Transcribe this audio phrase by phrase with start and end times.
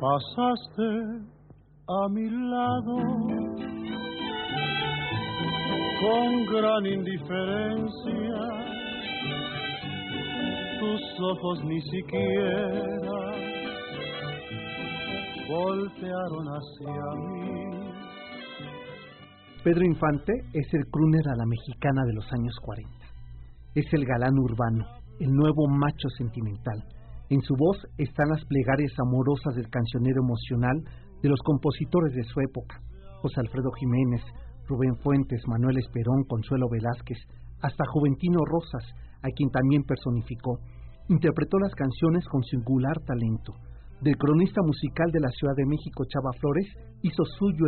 [0.00, 1.26] Pasaste
[1.88, 2.96] a mi lado
[6.00, 8.40] con gran indiferencia.
[10.78, 13.18] Tus ojos ni siquiera
[15.48, 17.90] voltearon hacia mí.
[19.64, 22.88] Pedro Infante es el crooner a la mexicana de los años 40.
[23.74, 24.86] Es el galán urbano,
[25.18, 26.84] el nuevo macho sentimental
[27.30, 30.82] en su voz están las plegarias amorosas del cancionero emocional
[31.22, 32.80] de los compositores de su época,
[33.20, 34.22] José Alfredo Jiménez,
[34.66, 37.18] Rubén Fuentes, Manuel Esperón, Consuelo Velázquez,
[37.60, 38.84] hasta Juventino Rosas,
[39.22, 40.60] a quien también personificó.
[41.08, 43.54] Interpretó las canciones con singular talento.
[44.00, 46.68] Del cronista musical de la Ciudad de México, Chava Flores,
[47.02, 47.66] hizo suyo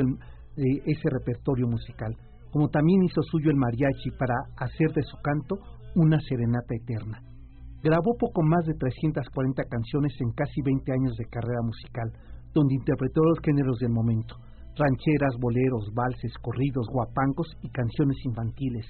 [0.56, 2.16] eh, ese repertorio musical,
[2.53, 5.56] como también hizo suyo el mariachi para hacer de su canto
[5.97, 7.29] una serenata eterna.
[7.82, 12.12] Grabó poco más de 340 canciones en casi 20 años de carrera musical,
[12.52, 14.36] donde interpretó los géneros del momento,
[14.76, 18.84] rancheras, boleros, valses, corridos, guapangos y canciones infantiles.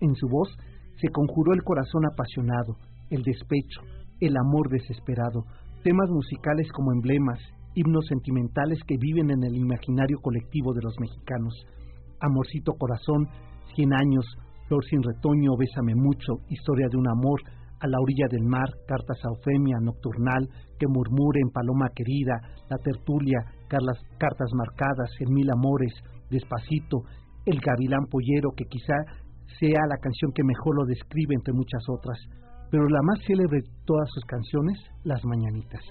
[0.00, 0.48] En su voz
[0.96, 2.76] se conjuró el corazón apasionado,
[3.10, 3.82] el despecho,
[4.20, 5.44] el amor desesperado,
[5.82, 7.38] temas musicales como emblemas,
[7.74, 11.54] himnos sentimentales que viven en el imaginario colectivo de los mexicanos.
[12.20, 13.28] Amorcito corazón,
[13.76, 14.24] Cien años,
[14.66, 17.40] Flor sin retoño, Bésame mucho, Historia de un amor,
[17.80, 20.48] a la orilla del mar, cartas a Eufemia, nocturnal,
[20.78, 22.36] que murmuren, paloma querida,
[22.68, 25.92] la tertulia, cartas marcadas, en mil amores,
[26.30, 27.04] despacito,
[27.46, 28.94] el gavilán pollero, que quizá
[29.58, 32.18] sea la canción que mejor lo describe entre muchas otras,
[32.70, 35.82] pero la más célebre de todas sus canciones, Las Mañanitas.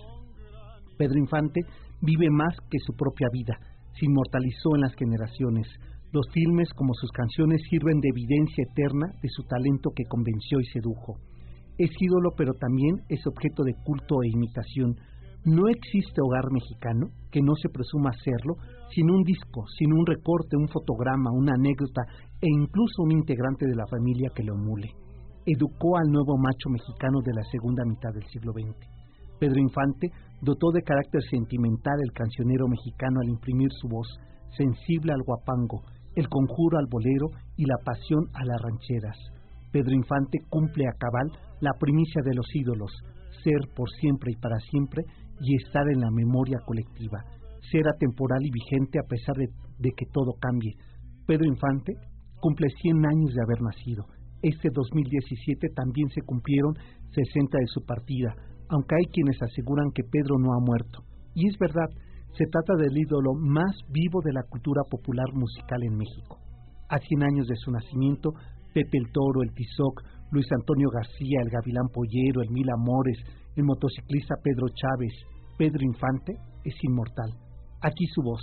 [0.97, 1.61] Pedro Infante
[2.01, 3.57] vive más que su propia vida,
[3.97, 5.67] se inmortalizó en las generaciones.
[6.11, 10.65] Los filmes, como sus canciones, sirven de evidencia eterna de su talento que convenció y
[10.65, 11.17] sedujo
[11.79, 14.95] es ídolo pero también es objeto de culto e imitación.
[15.45, 18.55] No existe hogar mexicano que no se presuma serlo
[18.93, 22.03] sin un disco, sin un recorte, un fotograma, una anécdota
[22.41, 24.91] e incluso un integrante de la familia que lo emule.
[25.45, 28.75] Educó al nuevo macho mexicano de la segunda mitad del siglo XX.
[29.39, 34.19] Pedro Infante dotó de carácter sentimental el cancionero mexicano al imprimir su voz,
[34.57, 35.81] sensible al guapango,
[36.15, 39.38] el conjuro al bolero y la pasión a las rancheras
[39.71, 41.31] Pedro Infante cumple a cabal
[41.61, 42.91] la primicia de los ídolos,
[43.43, 45.03] ser por siempre y para siempre
[45.41, 47.23] y estar en la memoria colectiva,
[47.71, 50.73] ser atemporal y vigente a pesar de, que todo cambie.
[51.25, 51.93] Pedro Infante
[52.41, 54.05] cumple 100 años de haber nacido.
[54.41, 56.73] Este 2017 también se cumplieron
[57.11, 58.33] 60 de su partida,
[58.69, 61.03] aunque hay quienes aseguran que Pedro no ha muerto.
[61.35, 61.89] Y es verdad,
[62.37, 66.39] se trata del ídolo más vivo de la cultura popular musical en México.
[66.89, 68.31] A 100 años de su nacimiento,
[68.73, 73.17] Pepe el Toro, el Tizoc, Luis Antonio García, el Gavilán Pollero, el Mil Amores,
[73.55, 75.13] el motociclista Pedro Chávez,
[75.57, 77.31] Pedro Infante, es inmortal.
[77.81, 78.41] Aquí su voz,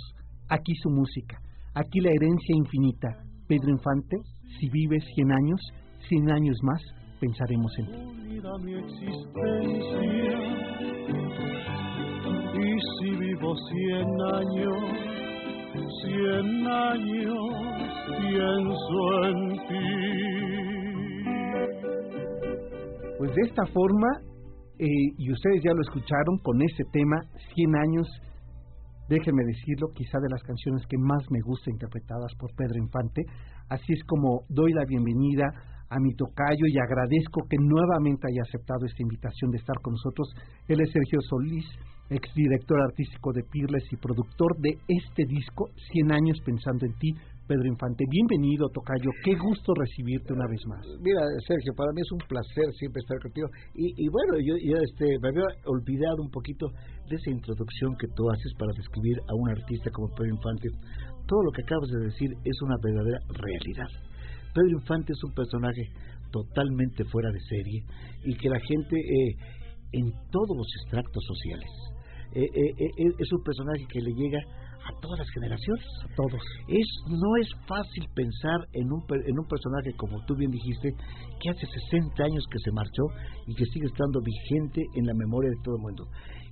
[0.49, 1.37] aquí su música,
[1.73, 3.23] aquí la herencia infinita.
[3.47, 4.17] Pedro Infante,
[4.59, 5.61] si vives cien años,
[6.09, 6.81] cien años más,
[7.19, 8.17] pensaremos en ti.
[12.57, 13.53] y si vivo
[14.33, 15.16] años,
[16.01, 17.87] cien años
[18.19, 20.07] pienso en ti.
[23.17, 24.07] Pues de esta forma,
[24.79, 24.85] eh,
[25.17, 27.17] y ustedes ya lo escucharon con ese tema,
[27.55, 28.07] 100 años,
[29.09, 33.23] déjenme decirlo, quizá de las canciones que más me gusta interpretadas por Pedro Infante.
[33.69, 35.45] Así es como doy la bienvenida
[35.89, 40.27] a mi tocayo y agradezco que nuevamente haya aceptado esta invitación de estar con nosotros.
[40.67, 41.65] Él es Sergio Solís,
[42.09, 47.11] exdirector artístico de Pirles y productor de este disco, 100 años pensando en ti,
[47.47, 48.03] Pedro Infante.
[48.09, 49.11] Bienvenido, Tocayo.
[49.23, 50.83] Qué gusto recibirte una vez más.
[50.99, 53.47] Mira, Sergio, para mí es un placer siempre estar contigo.
[53.73, 56.67] Y, bueno, yo, este, me había olvidado un poquito
[57.07, 60.67] de esa introducción que tú haces para describir a un artista como Pedro Infante.
[61.25, 63.91] Todo lo que acabas de decir es una verdadera realidad.
[64.53, 65.87] Pedro Infante es un personaje
[66.31, 67.79] totalmente fuera de serie
[68.25, 69.35] y que la gente eh,
[69.93, 71.71] en todos los extractos sociales
[72.43, 74.39] eh, eh, es un personaje que le llega
[74.87, 75.85] a todas las generaciones.
[76.03, 76.41] A todos.
[76.67, 80.93] Es, no es fácil pensar en un, en un personaje, como tú bien dijiste,
[81.41, 83.03] que hace 60 años que se marchó
[83.47, 86.07] y que sigue estando vigente en la memoria de todo el mundo.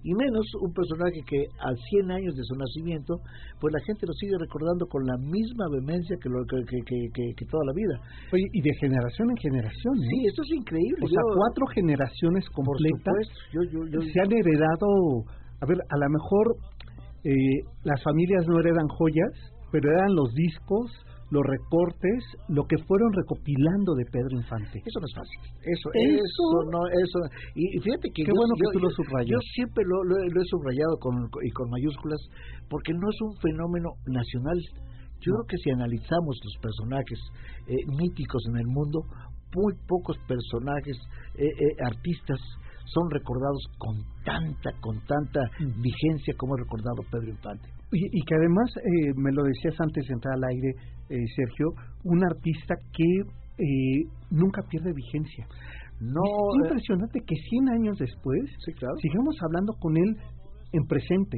[0.05, 3.17] Y menos un personaje que a 100 años de su nacimiento,
[3.59, 7.45] pues la gente lo sigue recordando con la misma vehemencia que, lo, que, que, que,
[7.49, 7.97] toda la vida.
[8.29, 9.97] Oye, y de generación en generación.
[9.97, 10.05] ¿eh?
[10.05, 11.01] Sí, esto es increíble.
[11.01, 15.25] O sea, cuatro generaciones completas se han heredado,
[15.61, 16.57] a ver, a lo mejor
[17.23, 19.33] eh, las familias no heredan joyas,
[19.71, 20.91] pero eran los discos,
[21.31, 24.77] los recortes, lo que fueron recopilando de Pedro Infante.
[24.85, 25.39] Eso no es fácil.
[25.65, 27.17] Eso, eso, no, eso.
[27.55, 28.23] Y, fíjate que.
[28.23, 29.31] Qué bueno que tú lo subrayas.
[29.33, 32.21] Yo siempre lo, lo, he subrayado con, y con mayúsculas,
[32.69, 34.61] porque no es un fenómeno nacional.
[35.19, 37.19] Yo creo que si analizamos los personajes
[37.67, 39.01] eh, míticos en el mundo,
[39.55, 40.97] muy pocos personajes,
[41.35, 41.49] eh,
[41.83, 42.39] artistas,
[42.85, 47.69] son recordados con tanta, con tanta vigencia como ha recordado Pedro Infante.
[47.91, 50.69] Y, que además, eh, me lo decías antes de entrar al aire,
[51.09, 51.67] eh, Sergio,
[52.03, 53.05] un artista que
[53.57, 55.47] eh, nunca pierde vigencia.
[56.01, 56.21] No,
[56.59, 58.41] es impresionante que 100 años después
[59.01, 60.17] sigamos hablando con él
[60.73, 61.37] en presente.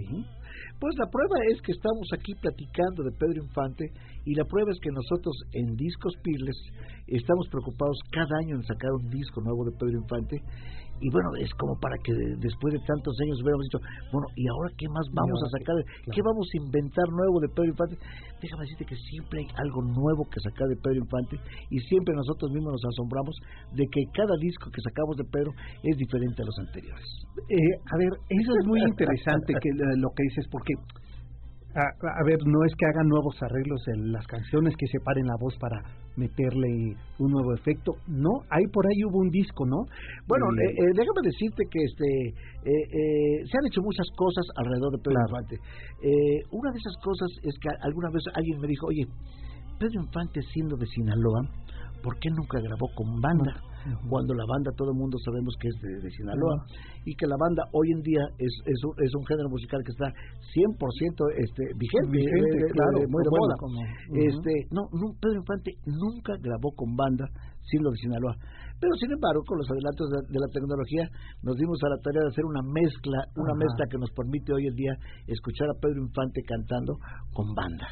[0.80, 3.86] Pues la prueba es que estamos aquí platicando de Pedro Infante
[4.26, 6.58] y la prueba es que nosotros en Discos Pirles
[7.08, 10.42] estamos preocupados cada año en sacar un disco nuevo de Pedro Infante
[11.00, 13.80] y bueno, es como para que después de tantos años hubiéramos dicho,
[14.12, 15.76] bueno, ¿y ahora qué más vamos a sacar?
[16.12, 17.96] ¿Qué vamos a inventar nuevo de Pedro Infante?
[18.42, 21.36] Déjame decirte que siempre hay algo nuevo que sacar de Pedro Infante
[21.70, 23.36] y siempre nosotros mismos nos asombramos
[23.74, 25.52] de que cada disco que sacamos de Pedro
[25.84, 27.08] es diferente a los anteriores.
[27.50, 29.70] Eh, a ver, eso es muy interesante que
[30.02, 30.74] lo que dices, porque
[31.76, 35.56] a, ver, no es que hagan nuevos arreglos en las canciones, que separen la voz
[35.60, 35.78] para
[36.16, 37.94] meterle un nuevo efecto.
[38.08, 39.86] No, hay por ahí hubo un disco, ¿no?
[40.28, 42.08] Bueno, eh, eh, déjame decirte que este
[42.66, 45.56] eh, se han hecho muchas cosas alrededor de Pedro Infante.
[46.52, 49.06] una de esas cosas es que alguna vez alguien me dijo, oye,
[49.78, 51.42] Pedro Infante siendo de Sinaloa,
[52.02, 53.54] ¿por qué nunca grabó con banda?
[54.10, 56.66] Cuando la banda, todo el mundo sabemos que es de, Sinaloa,
[57.08, 59.96] y que la banda hoy en día es, es, un, es un género musical que
[59.96, 60.12] está
[60.52, 60.76] 100%
[61.40, 62.20] este, vigente,
[62.76, 63.56] claro, muy de moda.
[64.28, 67.24] este, no, Pedro Infante nunca grabó con banda
[67.64, 68.36] siendo de Sinaloa.
[68.80, 71.10] Pero sin embargo, con los adelantos de, la tecnología,
[71.42, 74.70] nos dimos a la tarea de hacer una mezcla, una mezcla que nos permite hoy
[74.70, 74.94] en día
[75.26, 76.94] escuchar a Pedro Infante cantando
[77.34, 77.90] con banda.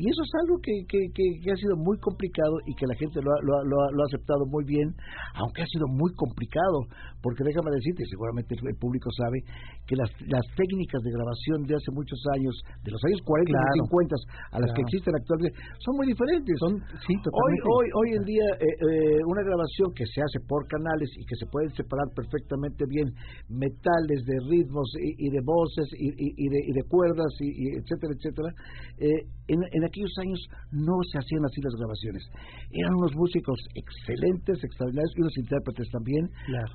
[0.00, 3.28] Y eso es algo que, que, ha sido muy complicado y que la gente lo
[3.28, 4.96] ha, lo, ha, aceptado muy bien,
[5.36, 6.88] aunque ha sido muy complicado,
[7.20, 9.40] porque déjame decirte, seguramente el, público sabe,
[9.86, 12.54] que las, las técnicas de grabación de hace muchos años,
[12.84, 14.16] de los años 40 y 50
[14.52, 16.54] a las que existen actualmente, son muy diferentes.
[16.58, 16.72] Son,
[17.06, 21.10] sí, hoy, hoy, hoy en día, eh, eh, una grabación que se hace por canales
[21.16, 23.08] y que se pueden separar perfectamente bien
[23.48, 28.50] metales de ritmos y, de voces y, de, cuerdas y, etcétera etcétera
[28.98, 30.40] eh, en, aquellos años
[30.70, 32.22] no se hacían así las grabaciones.
[32.70, 36.24] Eran unos músicos excelentes extraordinarios y unos intérpretes también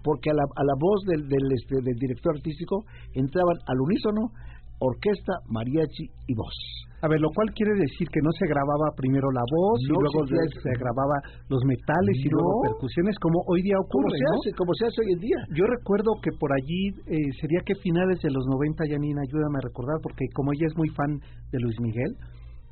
[0.03, 4.31] porque a la, a la voz del, del, este, del director artístico entraban al unísono
[4.79, 6.53] orquesta, mariachi y voz.
[7.01, 10.25] A ver, lo cual quiere decir que no se grababa primero la voz y luego
[10.25, 11.17] se, grababa
[11.49, 15.01] los metales y luego percusiones como hoy día ocurre, como se hace, como se hace
[15.01, 15.39] hoy en día.
[15.53, 19.65] Yo recuerdo que por allí eh, sería que finales de los 90, Janina, ayúdame a
[19.65, 21.21] recordar, porque como ella es muy fan
[21.53, 22.17] de Luis Miguel,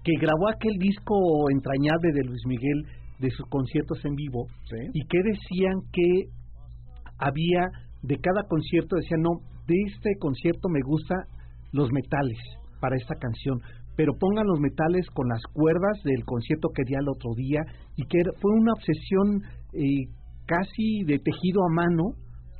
[0.01, 1.13] que grabó aquel disco
[1.53, 2.85] entrañable de Luis Miguel
[3.19, 4.45] de sus conciertos en vivo
[4.93, 6.33] y que decían que
[7.17, 7.69] había
[8.07, 11.15] de cada concierto decían no de este concierto me gusta
[11.71, 12.37] los metales
[12.79, 13.59] para esta canción,
[13.95, 17.61] pero pongan los metales con las cuerdas del concierto que di el otro día
[17.95, 19.41] y que fue una obsesión
[19.73, 20.07] eh,
[20.45, 22.13] casi de tejido a mano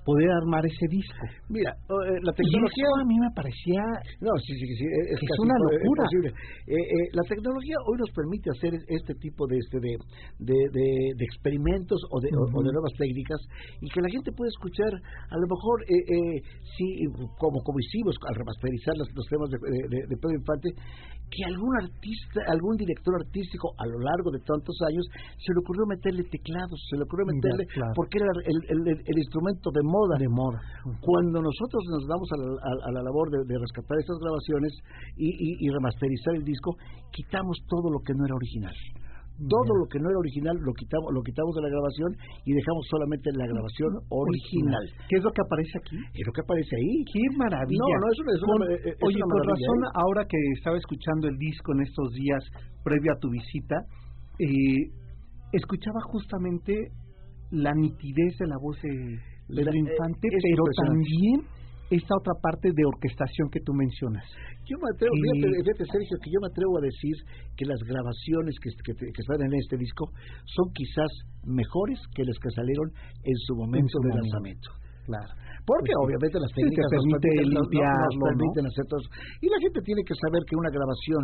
[0.06, 1.26] poder armar ese disco.
[1.50, 3.82] Mira, eh, la tecnología a mí me parecía
[4.22, 6.06] no, sí, sí, sí, es, es una locura.
[6.22, 9.98] Eh, eh, la tecnología hoy nos permite hacer este tipo de este de,
[10.40, 13.42] de, de, experimentos o de, o, de nuevas técnicas
[13.82, 16.42] y que la gente puede escuchar a lo mejor eh,
[16.78, 16.88] sí
[17.42, 20.70] como como hicimos al remasterizar los, temas de, de, Pedro Infante
[21.26, 25.06] que algún artista, algún director artístico a lo largo de tantos años
[25.42, 29.72] se le ocurrió meterle teclados, se le ocurrió meterle porque era el, el, el instrumento
[29.74, 29.95] de moda.
[30.20, 30.60] De moda.
[31.00, 34.72] Cuando nosotros nos damos a la, labor de, rescatar estas grabaciones
[35.16, 36.76] y, remasterizar el disco,
[37.12, 38.76] quitamos todo lo que no era original.
[39.36, 42.12] Todo lo que no era original lo quitamos, lo quitamos de la grabación
[42.48, 44.84] y dejamos solamente la grabación original.
[45.12, 46.00] ¿Qué es lo que aparece aquí?
[46.16, 47.04] ¿Qué es lo que aparece ahí?
[47.12, 47.96] ¡Qué maravilla!
[48.00, 48.32] No, no, es una,
[48.80, 49.92] es oye, por razón, ¿eh?
[49.96, 52.44] ahora que estaba escuchando el disco en estos días
[52.84, 53.76] previo a tu visita,
[54.40, 54.88] eh,
[55.52, 56.96] escuchaba justamente
[57.52, 61.38] la nitidez de la voz de La- Infante, pero también
[61.92, 64.26] esta otra parte de orquestación que tú mencionas.
[64.66, 67.14] Yo me atrevo, Y- fíjate, fíjate, Sergio, que yo me atrevo a decir
[67.56, 70.10] que las grabaciones que, que, que están en este disco
[70.50, 71.12] son quizás
[71.46, 72.90] mejores que las que salieron
[73.22, 74.26] en su momento su de momento.
[74.26, 74.70] lanzamiento.
[75.06, 75.32] Claro.
[75.66, 76.06] Porque Pues sí.
[76.06, 78.26] obviamente las Sí, técnicas nos permite permiten, nos- nos- ¿no?
[78.30, 79.12] permiten hacer todo eso.
[79.42, 81.22] Y la gente tiene que saber que una grabación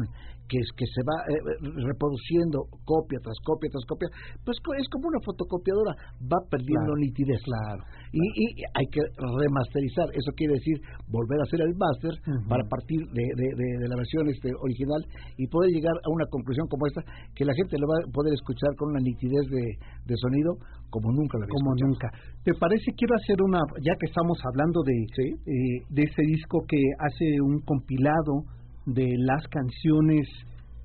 [0.50, 1.38] que es que se va eh,
[1.86, 4.10] reproduciendo copia tras copia tras copia,
[4.44, 5.94] pues es como una fotocopiadora,
[6.26, 7.42] va perdiendo Claro, nitidez.
[7.46, 7.82] claro.
[8.12, 12.50] Y, y hay que remasterizar, eso quiere decir volver a hacer el máster Ujú.
[12.50, 15.02] para partir de, de- de- de la versión este, original
[15.38, 17.02] y poder llegar a una conclusión como esta,
[17.36, 19.64] que la gente lo va a poder escuchar con una nitidez de,
[20.06, 20.58] de sonido
[20.92, 21.90] como nunca lo había como escuchado.
[21.90, 22.08] nunca.
[22.44, 22.92] ¿Te parece?
[22.96, 25.28] Quiero hacer una, ya que estamos hablando de, Sí.
[25.48, 28.44] eh, de este disco que hace un compilado
[28.86, 30.28] de las canciones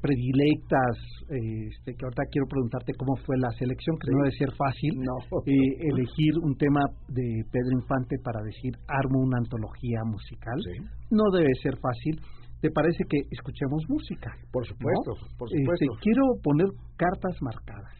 [0.00, 0.94] predilectas,
[1.30, 4.12] eh, este, que ahorita quiero preguntarte cómo fue la selección, que Sí.
[4.14, 5.16] no debe ser fácil No.
[5.46, 10.58] eh, elegir un tema de Pedro Infante para decir armo una antología musical.
[10.62, 10.78] Sí.
[11.10, 12.20] No debe ser fácil.
[12.60, 14.30] ¿Te parece que escuchemos música?
[14.52, 15.36] Por supuesto, ¿no?
[15.38, 15.92] por Este, supuesto.
[16.02, 17.92] quiero poner cartas marcadas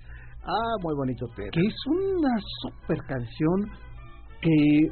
[0.47, 1.50] Ah, muy bonito tema.
[1.50, 3.67] que es una super canción
[4.41, 4.88] que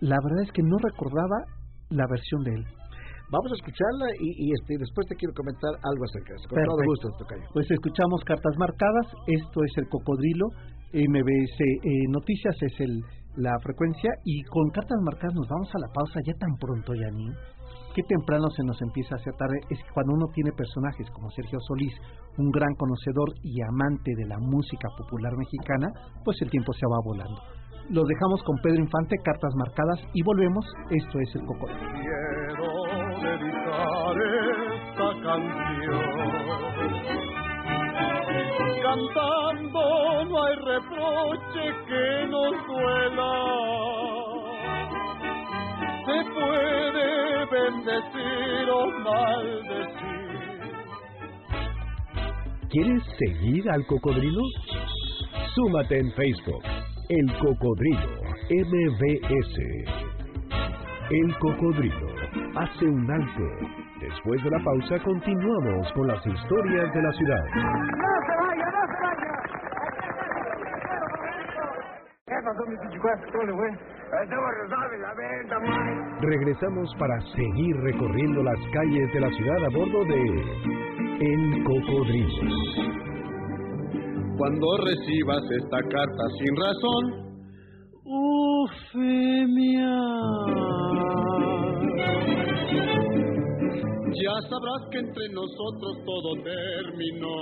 [0.00, 1.46] la verdad es que no recordaba
[1.90, 2.64] la versión de él.
[3.30, 6.48] Vamos a escucharla y, y, este después te quiero comentar algo acerca de eso.
[6.50, 6.90] Con todo Perfecto.
[6.90, 7.46] gusto, Tocayo.
[7.54, 10.46] Pues escuchamos cartas marcadas, esto es el cocodrilo,
[10.92, 13.02] MBS eh, Noticias es el
[13.36, 17.34] la frecuencia y con cartas marcadas nos vamos a la pausa ya tan pronto, Yanin.
[17.94, 19.60] Qué temprano se nos empieza a hacer tarde.
[19.70, 21.94] Es que cuando uno tiene personajes como Sergio Solís,
[22.36, 25.86] un gran conocedor y amante de la música popular mexicana,
[26.24, 27.40] pues el tiempo se va volando.
[27.90, 30.64] Los dejamos con Pedro Infante, cartas marcadas y volvemos.
[30.90, 31.78] Esto es el cocodrilo.
[31.92, 32.66] Quiero
[33.22, 34.16] dedicar
[34.90, 36.34] esta canción.
[38.82, 44.23] Cantando no hay reproche que nos duela.
[47.64, 50.64] Bendecir o maldecir.
[52.70, 54.42] ¿Quieres seguir al cocodrilo?
[55.54, 56.62] Súmate en Facebook,
[57.08, 59.56] El Cocodrilo MBS.
[61.10, 62.08] El Cocodrilo
[62.56, 63.42] hace un alto.
[64.00, 67.44] Después de la pausa continuamos con las historias de la ciudad.
[76.20, 80.22] Regresamos para seguir recorriendo las calles de la ciudad a bordo de
[81.20, 82.28] El Cocodrilo.
[84.36, 87.24] Cuando recibas esta carta sin razón,
[88.64, 89.96] Ufemia,
[94.12, 97.38] ya sabrás que entre nosotros todo terminó.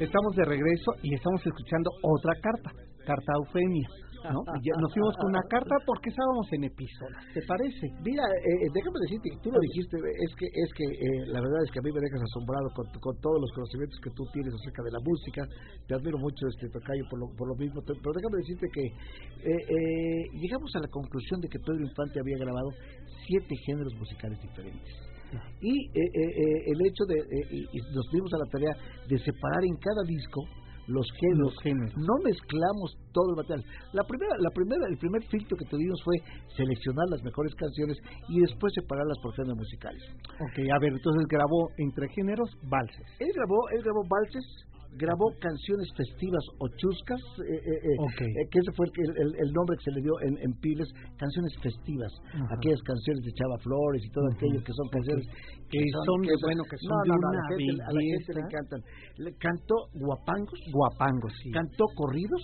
[0.00, 2.70] Estamos de regreso y estamos escuchando otra carta,
[3.06, 3.88] carta Eufemia.
[4.30, 4.40] ¿No?
[4.56, 7.86] Y ya nos fuimos con una carta porque estábamos en epístolas, ¿te parece?
[8.04, 11.70] Mira, eh, déjame decirte, tú lo dijiste, es que es que eh, la verdad es
[11.72, 14.82] que a mí me dejas asombrado con, con todos los conocimientos que tú tienes acerca
[14.84, 15.40] de la música.
[15.88, 17.82] Te admiro mucho, este Tocayo, por lo, por lo mismo.
[17.82, 22.38] Pero déjame decirte que eh, eh, llegamos a la conclusión de que Pedro Infante había
[22.38, 22.70] grabado
[23.26, 24.92] siete géneros musicales diferentes.
[25.62, 28.74] Y eh, eh, eh, el hecho de, eh, y nos dimos a la tarea
[29.08, 30.44] de separar en cada disco
[30.86, 31.52] los géneros.
[31.52, 31.96] Los géneros.
[31.96, 33.64] No mezclamos todo el material.
[33.92, 36.16] La primera, la primera, el primer filtro que tuvimos fue
[36.56, 37.98] seleccionar las mejores canciones
[38.28, 40.02] y después separarlas por géneros musicales.
[40.40, 43.06] Ok, a ver, entonces grabó entre géneros valses.
[43.18, 44.44] Él grabó, él grabó valses,
[44.96, 49.50] grabó canciones festivas o chuscas, eh, eh, eh, eh, que ese fue el, el- el
[49.52, 52.54] nombre que se le dio en, en Piles, canciones festivas, Ajá.
[52.56, 54.36] aquellas canciones de Chava Flores y todo Ujú.
[54.36, 55.24] aquello que son canciones
[55.72, 58.32] Que son, bueno, que son no, no, no, a la gente, a la gente belleza.
[58.36, 58.80] le encantan.
[59.16, 61.50] Le cantó guapangos, Guapangos, sí.
[61.50, 62.42] cantó corridos,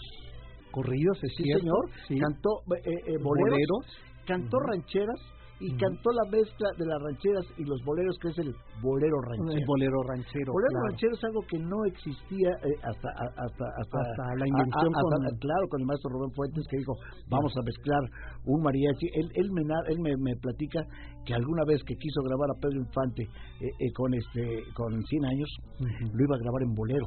[0.70, 1.60] Corridos, es sí cierto.
[1.60, 2.14] señor, Sí.
[2.18, 2.50] cantó
[2.84, 3.86] eh, boleros, Boleros.
[4.26, 5.20] cantó rancheras
[5.60, 9.58] y cantó la mezcla de las rancheras y los boleros que es el bolero ranchero.
[9.58, 10.50] El bolero ranchero.
[10.54, 10.86] Bolero claro.
[10.86, 15.02] ranchero es algo que no existía eh, hasta, hasta, hasta, Hasta la invención a- a-
[15.02, 16.94] hasta- con- claro, con el maestro Rubén Fuentes que dijo,
[17.26, 18.02] vamos a mezclar
[18.46, 19.06] un mariachi.
[19.18, 20.80] Él, él, me, él me, me platica
[21.26, 25.24] que alguna vez que quiso grabar a Pedro Infante eh, eh, con este con 100
[25.26, 25.50] años,
[25.82, 26.04] Ujú.
[26.14, 27.06] lo iba a grabar en bolero,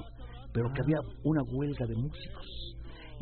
[0.51, 0.85] pero que Ah.
[0.85, 2.47] había una huelga de músicos.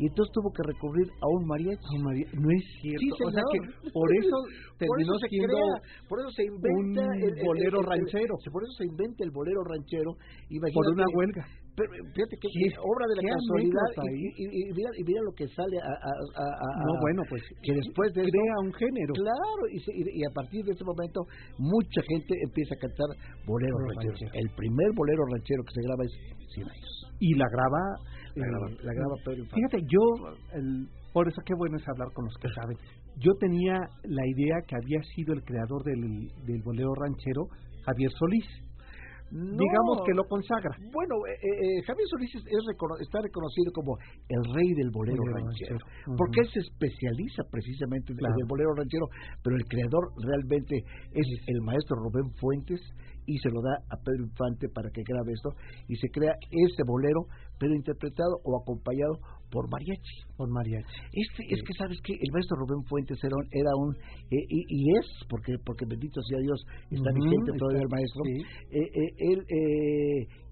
[0.00, 1.94] Y entonces tuvo que recurrir a un mariachi.
[2.00, 3.04] María, no es cierto.
[3.04, 3.58] Sí, o sea que
[3.92, 4.36] por eso
[4.80, 5.76] Por terminó eso se siendo crea,
[6.08, 8.32] por eso se inventa un el, el- bolero el- ranchero.
[8.48, 10.16] por eso se inventa el bolero ranchero.
[10.16, 11.42] por Imagínate, una huelga.
[11.76, 15.44] pero fíjate que es obra de la casualidad y, y, mira, y, mira, lo que
[15.52, 16.12] sale a, a,
[16.48, 20.64] a, no bueno pues que después de crea un género claro y, y, a partir
[20.64, 21.28] de ese momento
[21.60, 23.08] mucha gente empieza a cantar
[23.44, 26.12] boleros rancheros el primer bolero ranchero que se graba es
[26.56, 27.78] Cien años y la graba
[28.34, 32.08] la graba, eh, la graba Pedro fíjate yo el, por eso qué bueno es hablar
[32.14, 32.76] con los que saben.
[33.18, 36.00] Yo tenía la idea que había sido el creador del,
[36.46, 37.48] del bolero ranchero
[37.84, 38.46] Javier Solís.
[39.30, 40.74] Digamos que lo consagra.
[40.90, 43.94] Bueno, eh, eh, eh, Javier Solís es, está reconocido como
[44.26, 45.78] el rey del bolero ranchero,
[46.18, 49.06] porque él se especializa precisamente en el bolero ranchero,
[49.42, 50.82] pero el creador realmente
[51.14, 52.80] es el maestro Rubén Fuentes
[53.30, 55.50] y se lo da a Pedro Infante para que grabe esto
[55.86, 57.26] y se crea ese bolero,
[57.58, 59.14] pero interpretado o acompañado
[59.50, 60.16] por mariachi.
[60.36, 60.90] Por mariachi.
[61.12, 63.46] Este, Es que, ¿sabes que El maestro Rubén Fuentes era un...
[63.50, 63.94] Era un
[64.30, 66.58] eh, y, es, porque porque bendito sea Dios,
[66.90, 69.38] está vigente todavía el maestro, eh, eh, él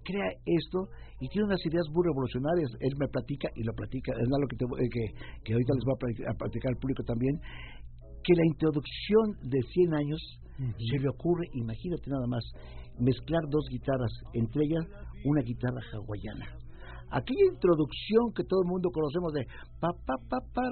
[0.05, 0.89] crea esto
[1.21, 2.71] y tiene unas ideas muy revolucionarias.
[2.81, 5.05] Él me platica, y lo platica, es algo que, que,
[5.45, 7.35] que ahorita les voy a platicar, al público también,
[8.29, 10.21] que la introducción de 100 años
[10.59, 12.45] se le ocurre, imagínate nada más,
[13.01, 14.85] mezclar dos guitarras, entre ellas
[15.25, 16.68] una guitarra hawaiana
[17.11, 19.47] aquella introducción que todo el mundo conocemos de
[19.81, 20.65] pa pa pa pa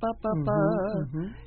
[0.00, 0.58] pa pa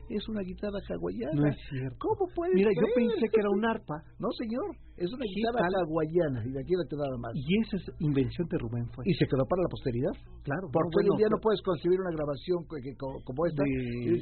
[0.09, 1.38] es una guitarra hawaiana.
[1.38, 1.98] No es cierto.
[2.00, 4.01] ¿Cómo puede Mira, yo pensé que era un arpa.
[4.17, 7.31] No, señor, es una guitarra hawaiana y de aquí te nada más.
[7.36, 9.05] Y esa es invención de Rubén fue.
[9.05, 10.13] Y se quedó para la posteridad.
[10.43, 10.65] Claro.
[10.74, 13.63] Porque hoy en día no puedes concebir una grabación como esta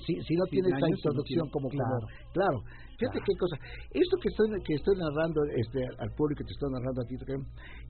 [0.05, 2.07] si, si, no tiene esa introducción como claro.
[2.33, 2.59] Claro.
[2.97, 3.55] Fíjate qué cosa.
[3.93, 7.15] Esto que estoy, que estoy narrando este, al público, que te estoy narrando a ti,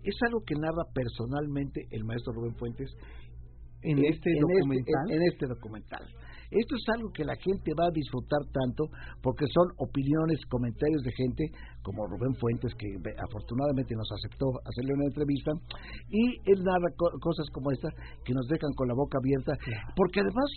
[0.04, 2.92] es algo que narra personalmente el maestro Rubén Fuentes
[3.84, 5.12] en, este, este documental.
[5.12, 6.04] en este documental.
[6.52, 8.88] Esto es algo que la gente va a disfrutar tanto
[9.22, 11.44] porque son opiniones, comentarios de gente
[11.88, 15.52] como Rubén Fuentes, que afortunadamente nos aceptó hacerle una entrevista,
[16.12, 17.88] y él narra cosas como esta
[18.28, 19.56] que nos dejan con la boca abierta,
[19.96, 20.48] porque además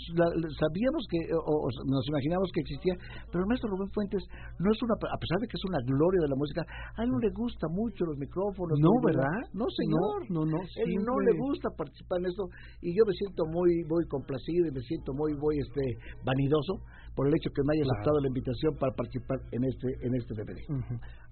[0.59, 2.95] sabíamos que, o, nos imaginamos que existía,
[3.31, 4.27] pero el maestro Rubén Fuentes
[4.59, 7.11] no es una, a pesar de que es una gloria de la música, a él
[7.15, 8.75] no le gusta mucho los micrófonos.
[8.83, 9.39] No, ¿verdad?
[9.55, 10.27] No, señor.
[10.35, 12.51] No, no, Él no le gusta participar en esto,
[12.83, 16.81] y yo me siento muy, muy complacido y me siento muy, muy, este, este, vanidoso
[17.15, 20.31] por el hecho que me haya aceptado la invitación para participar en este en este
[20.31, 20.57] DVD.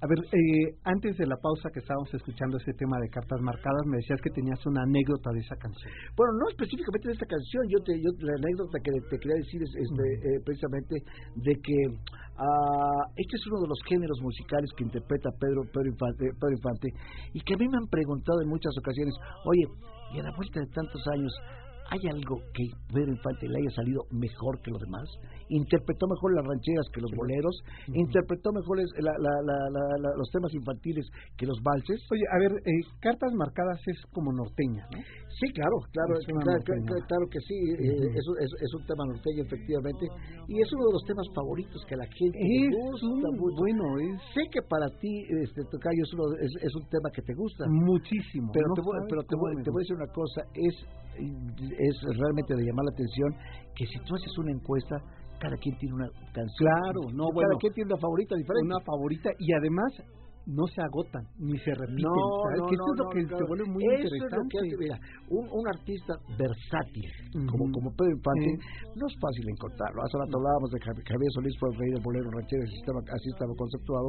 [0.03, 3.87] A ver, eh, antes de la pausa que estábamos escuchando ese tema de cartas marcadas,
[3.87, 5.89] me decías que tenías una anécdota de esa canción.
[6.17, 9.63] Bueno, no específicamente de esta canción, yo te yo la anécdota que te quería decir
[9.63, 10.95] es este, eh, precisamente
[11.47, 16.27] de que uh, este es uno de los géneros musicales que interpreta Pedro Pedro Infante,
[16.43, 16.89] Pedro Infante
[17.33, 19.15] y que a mí me han preguntado en muchas ocasiones,
[19.47, 19.65] oye,
[20.13, 21.33] y a la vuelta de tantos años
[21.91, 25.09] ¿Hay algo que Pedro Infante le haya salido mejor que los demás?
[25.49, 27.57] Interpretó mejor las rancheras que los boleros,
[27.95, 32.05] interpretó mejor los temas infantiles que los valses.
[32.13, 35.01] Oye, a ver, eh, Cartas Marcadas es como norteña, ¿no?
[35.41, 36.61] Sí, claro, claro, claro,
[37.07, 40.05] claro, que sí, eh, es, un tema norteño efectivamente,
[40.49, 43.85] y es uno de los temas favoritos que a la gente es gusta Bueno,
[44.35, 46.03] sé que para ti, este Tocayo,
[46.43, 47.65] es, es, un tema que te gusta.
[47.69, 48.51] Muchísimo.
[48.53, 50.75] Pero, te, voy, pero te, voy, te voy a decir una cosa, es
[51.79, 53.35] es realmente de llamar la atención
[53.75, 54.99] que si tú haces una encuesta,
[55.39, 56.59] cada quien tiene una canción.
[56.59, 58.67] Claro, no, cada quien tiene una favorita diferente.
[58.67, 59.93] Una favorita y además
[60.49, 62.09] no se agotan ni se repiten.
[62.09, 64.57] No, que eso es lo que se vuelve muy interesante.
[64.81, 64.97] mira,
[65.29, 67.05] un, un, artista versátil
[67.53, 68.51] como, como Pedro Infante
[68.97, 70.01] no es fácil encontrarlo.
[70.01, 73.29] Hace rato hablábamos de Javier Solís fue el rey del bolero ranchero, así estaba, así
[73.29, 74.09] estaba conceptuado.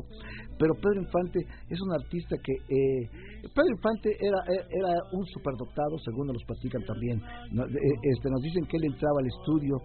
[0.55, 3.03] Pero Pedro Infante es un artista que eh,
[3.51, 7.19] Pedro Infante era era un superdotado, según nos platican también.
[7.19, 9.75] Eh, este, nos dicen que él entraba al estudio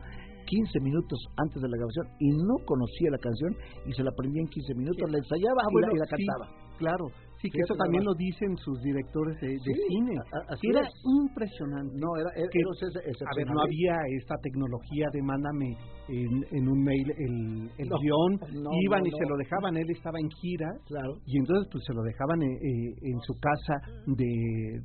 [0.44, 4.42] 15 minutos antes de la grabación y no conocía la canción y se la aprendía
[4.42, 6.46] en 15 minutos, la ensayaba ah, y, la, cantaba.
[6.78, 7.06] claro,
[7.44, 10.16] sí, que eso también lo dicen sus directores de, cine.
[10.48, 10.82] Así era
[11.20, 11.94] impresionante.
[11.96, 15.76] No, era, que, a ver, no había esta tecnología de mándame
[16.08, 18.40] en, en un mail el, el guion,
[18.82, 21.16] iban y se lo dejaban, él estaba en gira claro.
[21.26, 24.80] y entonces pues se lo dejaban en, eh, eh, en su casa de,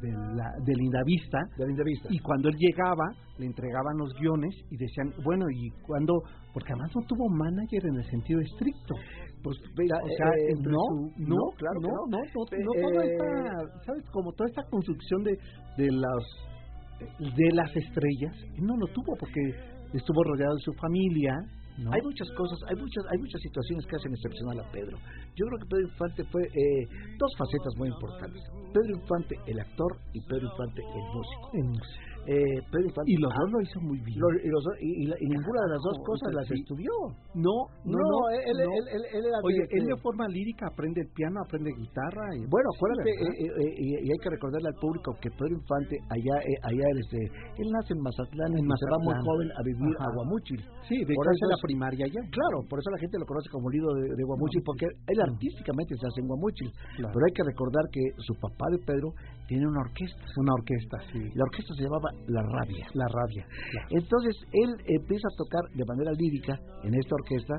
[0.00, 4.12] de, la, de Linda Vista, de Linda Vista y cuando él llegaba le entregaban los
[4.20, 8.94] guiones y decían, bueno, ¿y cuando Porque además no tuvo manager en el sentido estricto.
[9.42, 10.84] Pues mira, o sea, eh, no,
[11.18, 14.04] no, claro, no, no, no, no, toda esta, ¿sabes?
[14.12, 15.32] Como toda esta construcción de,
[15.76, 16.22] de las
[17.18, 19.40] de las estrellas, no lo tuvo porque
[19.92, 21.34] estuvo rodeado de su familia,
[21.90, 24.98] Hay muchas cosas, hay muchas, hay muchas situaciones que hacen excepcional a Pedro.
[25.34, 26.86] Yo creo que Pedro Infante fue eh,
[27.18, 28.42] dos facetas muy importantes.
[28.72, 31.50] Pedro Infante, el actor, y Pedro Infante, el músico.
[31.54, 32.11] El músico.
[32.22, 32.38] Eh,
[32.70, 34.14] Pedro Infante, y los dos lo hizo muy bien.
[34.14, 36.54] y, los dos- y- y la- y ninguna de las dos cosas las sí.
[36.54, 36.92] estudió.
[37.34, 38.18] No, no, no.
[38.30, 38.70] él, no.
[38.78, 42.24] él- él- él era de- Oye, él de- forma lírica aprende el piano, aprende guitarra.
[42.38, 45.98] Y, Bueno, acuérdate, eh, eh, eh, y, hay que recordarle al público que Pedro Infante,
[46.14, 47.18] allá, eh, allá este,
[47.58, 50.06] él nace en Mazatlán, En y se va muy joven a vivir Ajá.
[50.06, 50.60] a Guamúchil.
[50.86, 52.22] sí, de por eso hace la es- primaria allá.
[52.30, 55.98] Claro, por eso la gente lo conoce como Lido de, de Guamúchil, porque él artísticamente
[55.98, 56.70] se hace en Guamúchil.
[57.02, 57.10] Claro.
[57.18, 59.10] Pero hay que recordar que su papá de Pedro
[59.50, 60.22] tiene una orquesta.
[60.38, 61.18] Una orquesta, sí.
[61.34, 62.86] La orquesta se llamaba La Rabia.
[62.94, 63.46] La rabia.
[63.90, 67.54] Entonces él empieza a tocar de manera lírica en esta orquesta,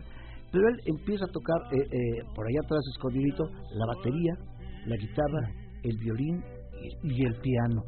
[0.51, 4.33] pero él empieza a tocar eh, eh, por allá atrás escondidito la batería,
[4.85, 5.49] la guitarra,
[5.83, 6.43] el violín
[7.03, 7.81] y el piano.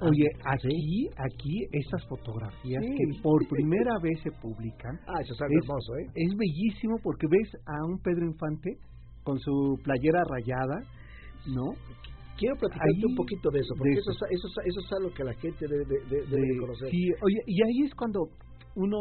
[0.00, 2.94] Oye, aquí, aquí esas fotografías Sí.
[2.96, 5.40] que por primera vez se publican, Ah, eso Es-
[6.14, 8.70] es bellísimo porque ves a un Pedro Infante
[9.22, 10.82] con su playera rayada,
[11.46, 11.70] ¿no?
[12.42, 14.24] Quiero platicarte Ahí- un poquito de eso, porque de eso, eso.
[14.26, 16.90] es- eso, es- eso es algo que la gente debe, de- de- debe de conocer.
[16.90, 18.26] sí, oye, y ahí es cuando
[18.74, 18.98] uno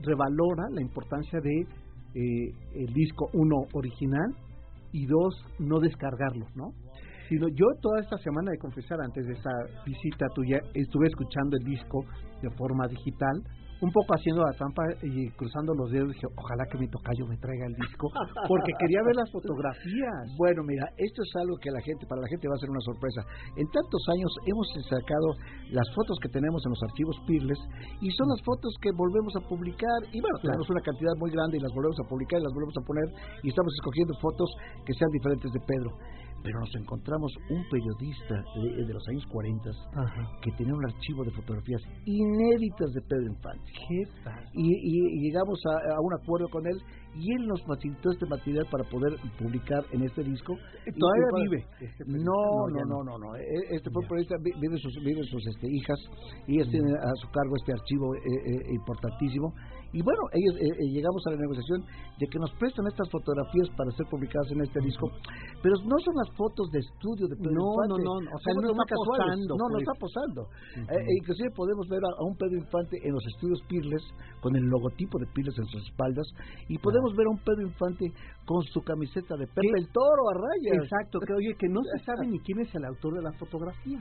[0.00, 1.66] revalora la importancia de
[2.18, 4.32] eh, el disco uno original
[4.90, 6.72] y dos no descargarlo, ¿no?
[7.28, 9.50] Sino yo toda esta semana de confesar antes de esa
[9.84, 12.06] visita tuya estuve escuchando el disco
[12.40, 13.42] de forma digital,
[13.82, 17.36] un poco haciendo la trampa y cruzando los dedos dije ojalá que mi tocayo me
[17.36, 18.08] traiga el disco
[18.48, 20.24] porque quería ver las fotografías.
[20.38, 22.80] Bueno, mira, esto es algo que la gente, para la gente va a ser una
[22.80, 23.20] sorpresa.
[23.56, 25.28] En tantos años hemos sacado
[25.70, 27.58] las fotos que tenemos en los archivos Pirles
[28.00, 30.56] y son las fotos que volvemos a publicar y bueno, Claro.
[30.56, 33.06] tenemos una cantidad muy grande y las volvemos a publicar y las volvemos a poner
[33.42, 34.48] y estamos escogiendo fotos
[34.84, 35.90] que sean diferentes de Pedro.
[36.44, 40.30] Pero nos encontramos un periodista de, de los años 40 Ajá.
[40.42, 43.65] que tenía un archivo de fotografías inéditas de Pedro Infante.
[44.52, 46.76] Y, y- llegamos a, a un acuerdo con él
[47.14, 50.54] y él nos facilitó este material para poder publicar en este disco.
[50.86, 51.60] Y- Todavía para- vive.
[51.80, 53.36] este No, no, ya no, no, no.
[53.36, 55.98] E- Este periodista, vi- vive sus, vive sus este, hijas
[56.46, 59.52] y ellas tienen a su cargo este archivo eh, eh, importantísimo.
[59.92, 61.84] Y bueno, ellos eh, eh, llegamos a la negociación
[62.18, 65.10] de que nos prestan estas fotografías para ser publicadas en este disco,
[65.62, 68.02] pero no son las fotos de estudio de Pedro No, Infante.
[68.04, 69.82] no, no, o sea, no está posando, No, no pues.
[69.86, 70.40] está posando.
[70.42, 70.84] Ujú.
[70.90, 74.02] Eh, e inclusive podemos ver a, a un Pedro Infante en los estudios Pirles
[74.40, 76.26] con el logotipo de Pirles en sus espaldas
[76.68, 78.06] y podemos ver a un Pedro Infante
[78.44, 79.80] con su camiseta de Pepe ¿Qué?
[79.80, 80.84] el Toro a rayas.
[80.84, 83.98] Exacto, que oye, que no se sabe ni quién es el autor de la fotografía.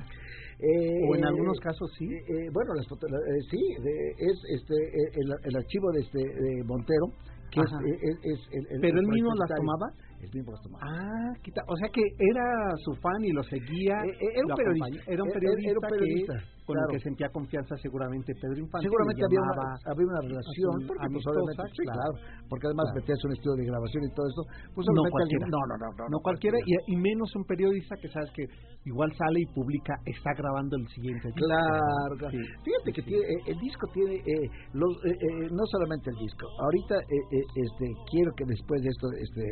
[0.66, 2.06] Eh, O en algunos casos sí.
[2.06, 6.18] eh, eh, bueno, las eh, sí, de- es este eh, el, el archivo de este
[6.20, 7.06] de Montero,
[7.52, 9.88] que es, es, es el, el- ¿Pero el él mismo las tomaba?
[10.22, 10.82] Él mismo las tomaba.
[10.90, 12.46] Ah, quita, o sea que era
[12.84, 14.02] su fan y lo seguía.
[14.10, 15.12] Era un periodista.
[15.12, 16.90] Era un periodista, era un periodista, que, con claro.
[16.90, 18.86] el que sentía confianza seguramente Pedro Infante.
[18.90, 19.54] Seguramente había una,
[19.86, 22.00] había una relación, porque pues, amistosa, obviamente, sí, claro.
[22.02, 22.14] claro,
[22.50, 22.98] porque además Claro.
[23.00, 24.42] metías un estudio de grabación y todo esto,
[24.74, 25.46] pues no cualquiera.
[25.46, 28.44] alguien- no, no, no, no, no cualquiera, y, y menos un periodista que sabes que
[28.86, 31.26] igual sale y publica, está grabando el siguiente.
[31.30, 31.46] disco.
[31.46, 32.34] Claro, claro.
[32.34, 33.08] Sí, Fíjate que sí.
[33.10, 36.46] tiene, eh, el disco tiene, eh, los, eh, eh, no solamente el disco.
[36.62, 39.44] Ahorita, eh, eh, este, quiero que después de esto, este,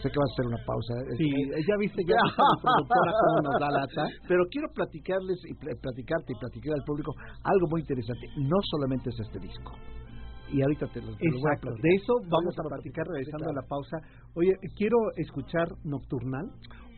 [0.00, 0.92] sé que vas a hacer una pausa.
[1.16, 1.28] Sí,
[1.64, 2.16] ya viste, ya
[3.44, 4.04] nos da lata.
[4.28, 7.12] Pero quiero platicarles y pl- platicarte platicar al público
[7.44, 8.26] algo muy interesante.
[8.36, 9.72] No solamente es este disco.
[10.50, 11.82] Y ahorita te lo, te lo voy a Exacto, platicar.
[11.82, 13.58] de eso vamos a platicar regresando claro.
[13.58, 13.96] a la pausa.
[14.34, 16.48] Oye, quiero escuchar Nocturnal.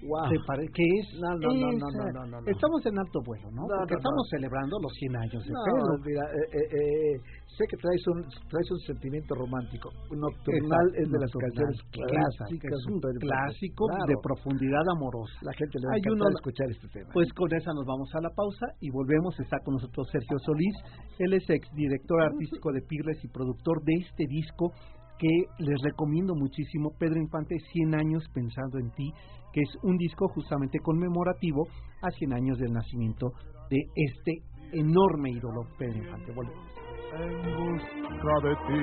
[0.03, 0.31] Wow.
[0.33, 2.39] ¿Te pare- que es No, no, no, no.
[2.49, 3.63] Estamos en alto vuelo, ¿no?
[3.69, 5.93] No, Porque no, estamos celebrando los 100 años de No, Pedro.
[6.05, 7.15] mira, eh, eh, eh,
[7.53, 9.91] sé que traes un, traes un sentimiento romántico.
[10.09, 14.07] Nocturnal Exacto, es de las canciones clásicas, es un clásico Claro.
[14.09, 15.37] de profundidad amorosa.
[15.43, 17.11] La gente le va a Hay uno- escuchar este tema.
[17.13, 19.37] Pues con esa nos vamos a la pausa y volvemos.
[19.41, 20.77] Está con nosotros Sergio Solís.
[21.19, 24.73] Él es ex director artístico de Pirles y productor de este disco
[25.21, 26.93] que les recomiendo muchísimo.
[26.99, 29.13] Pedro Infante, 100 años pensando en ti,
[29.53, 31.69] que es un disco justamente conmemorativo
[32.03, 33.33] a 100 años del nacimiento
[33.69, 36.33] de este enorme ídolo Pedro Infante.
[36.33, 36.81] Volvemos.
[37.13, 38.81] en busca de ti.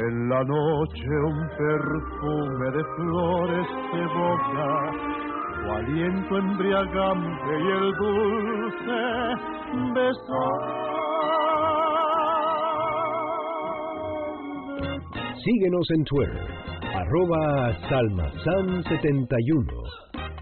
[0.00, 5.27] En la noche un perfume de flores evoca,
[5.68, 9.00] tu aliento embriagante y el dulce
[9.94, 10.60] besar.
[15.44, 16.46] Síguenos en Twitter,
[16.94, 19.68] arroba salmazam71,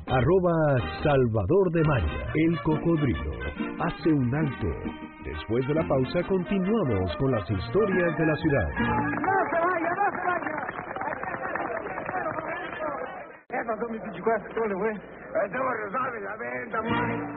[0.07, 3.33] arroba Salvador de Maya, el cocodrilo.
[3.81, 4.69] Hace un alto.
[5.25, 8.69] Después de la pausa continuamos con las historias de la ciudad.
[8.69, 10.57] No se vaya, no se vaya.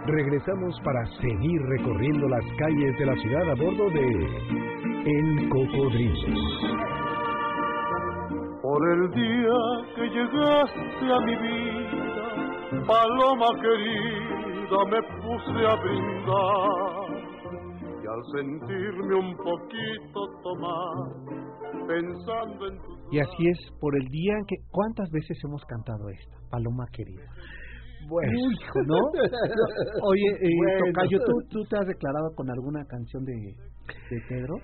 [0.05, 4.07] Regresamos para seguir recorriendo las calles de la ciudad a bordo de
[5.05, 6.39] El Cocodrilo.
[8.61, 9.57] Por el día
[9.95, 17.09] que llegaste a mi vida, paloma querida, me puse a brindar.
[18.01, 22.99] Y al sentirme un poquito tomar, pensando en tu...
[23.11, 24.55] Y así es, por el día en que...
[24.71, 27.25] ¿Cuántas veces hemos cantado esta, paloma querida?
[28.09, 28.97] Bueno, hijo, ¿no?
[30.03, 30.49] Oye, eh,
[30.85, 34.55] Tocayo, ¿tú, ¿tú te has declarado con alguna canción de, de Pedro?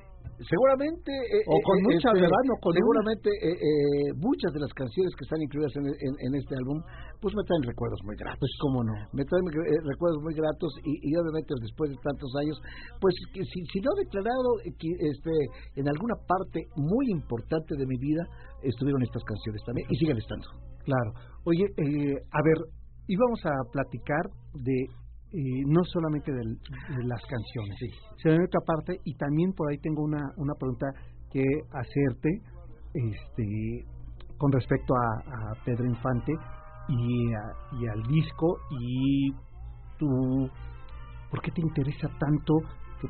[0.44, 4.60] seguramente eh, o con eh, muchas este, verdad no con seguramente eh, eh, muchas de
[4.60, 6.84] las canciones que están incluidas en, en, en, este álbum
[7.24, 8.44] pues me traen recuerdos muy gratos.
[8.44, 12.32] Pues cómo no me traen eh, recuerdos muy gratos y, y, obviamente después de tantos
[12.44, 12.60] años
[13.00, 15.34] pues si, si no he declarado que este
[15.80, 18.28] en alguna parte muy importante de mi vida
[18.60, 20.48] estuvieron estas canciones también y siguen estando.
[20.84, 21.12] Claro.
[21.48, 22.60] Oye a ver
[23.08, 24.88] íbamos a platicar de
[25.32, 27.90] eh, no solamente de, de las canciones, sí.
[28.22, 30.88] sino de otra parte, y también por ahí tengo una, una pregunta
[31.30, 32.42] que hacerte
[32.94, 33.86] este,
[34.38, 36.32] con respecto a, a Pedro Infante
[36.88, 39.32] y, a, y al disco, y
[39.98, 40.50] tú,
[41.30, 42.54] ¿por qué te interesa tanto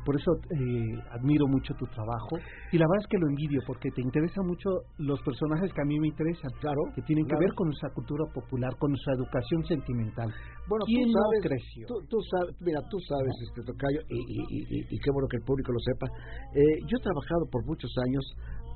[0.03, 2.35] por eso eh, admiro mucho tu trabajo
[2.71, 5.85] y la verdad es que lo envidio porque te interesan mucho los personajes que a
[5.85, 7.39] mí me interesan, claro, que tienen claro.
[7.39, 10.29] que ver con nuestra cultura popular, con nuestra educación sentimental.
[10.67, 11.83] Bueno, ¿quién tú sabes, no creció?
[11.87, 15.37] Tú, tú, sabes, mira, tú sabes, este tocayo y, y, y, y, qué bueno que
[15.37, 16.07] el público lo sepa.
[16.55, 18.23] Eh, yo he trabajado por muchos años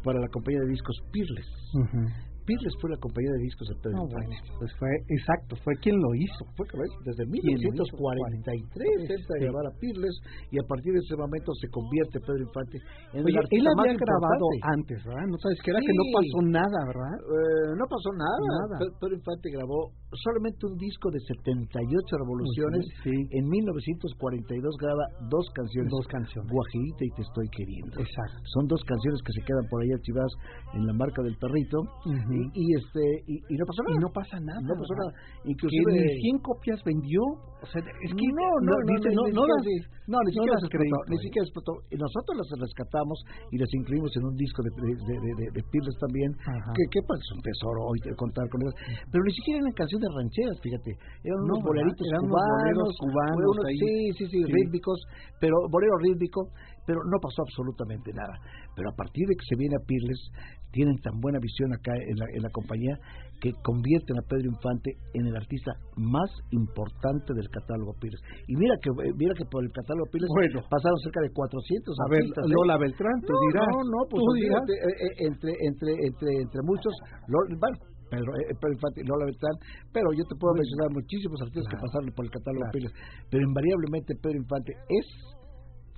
[0.04, 1.48] para la compañía de discos Pirles.
[1.74, 2.30] Uh -huh.
[2.50, 4.10] Pirles fue la compañía de discos de Pedro no.
[4.10, 6.42] Bueno, pues fue, exacto, fue quien lo hizo.
[6.58, 6.66] Fue
[7.06, 10.16] desde 1943 entra a grabar a Pirles
[10.50, 12.78] y a partir de ese momento se convierte Pedro Infante
[13.14, 15.26] en Oye, el él había más grabado antes, ¿verdad?
[15.30, 15.86] No sabes que era Sí.
[15.86, 17.16] que no pasó nada, ¿verdad?
[17.22, 18.42] Eh, no pasó nada.
[18.66, 18.76] Nada.
[18.82, 22.82] Pe- Pedro Infante grabó solamente un disco de 78 revoluciones.
[23.06, 23.14] Sí.
[23.38, 25.90] En 1942 graba dos canciones.
[25.94, 26.50] Dos canciones.
[26.50, 27.94] Guajirita y Te estoy queriendo.
[28.00, 28.40] Exacto.
[28.58, 30.34] Son dos canciones que se quedan por ahí archivadas
[30.74, 31.78] en la marca del perrito.
[32.40, 33.96] Y, y este y, y no pasó nada.
[33.96, 34.62] Y no pasa nada.
[34.64, 35.12] No pasó nada.
[35.44, 37.22] Que Inclusive ni 100 copias vendió.
[37.60, 40.32] O sea, es que no, no, no, dice, no, no, ni no, siquiera las- ni
[40.32, 41.72] siquiera explotó, ni siquiera explotó.
[41.92, 43.18] Nosotros las rescatamos
[43.52, 46.72] y las incluimos en un disco de, de, de, de, de Pirles también, Ajá.
[46.72, 48.76] que, que pues, es un tesoro hoy contar con ellas.
[49.12, 50.92] Pero ni siquiera eran canciones rancheras, fíjate.
[51.28, 53.78] Eran No, unos boleritos Eran unos cubanos, cubanos ahí.
[54.16, 54.40] sí, sí, Sí.
[54.48, 55.00] rítmicos,
[55.44, 56.48] pero bolero rítmico,
[56.90, 58.34] pero no pasó absolutamente nada.
[58.74, 60.18] Pero a partir de que se viene a Pirles,
[60.74, 62.98] tienen tan buena visión acá en la, en la compañía
[63.38, 65.70] que convierten a Pedro Infante en el artista
[66.02, 68.18] más importante del catálogo Pirles.
[68.50, 70.66] Y mira que eh, mira que por el catálogo Pirles Bueno.
[70.66, 72.42] pasaron cerca de 400 A ver, artistas.
[72.46, 72.50] ¿eh?
[72.58, 73.70] Lola Beltrán, tú no, dirás.
[73.70, 74.64] No, no, pues tú dirás.
[74.66, 76.94] eh, entre, entre, entre, entre muchos,
[77.30, 77.78] Lola- bueno,
[78.10, 79.56] Pedro, eh, Pedro Infante y Lola Beltrán,
[79.94, 81.78] pero yo te puedo mencionar muchísimos artistas Claro.
[81.78, 82.74] que pasaron por el catálogo Claro.
[82.74, 82.94] Pirles,
[83.30, 85.08] pero invariablemente Pedro Infante es,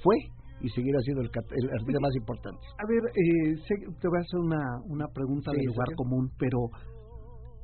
[0.04, 0.15] fue
[0.62, 2.62] y seguirá siendo el, el artista más importante.
[2.78, 6.30] A ver, eh, sé- te voy a hacer una, una pregunta Sí, de lugar común,
[6.38, 6.60] pero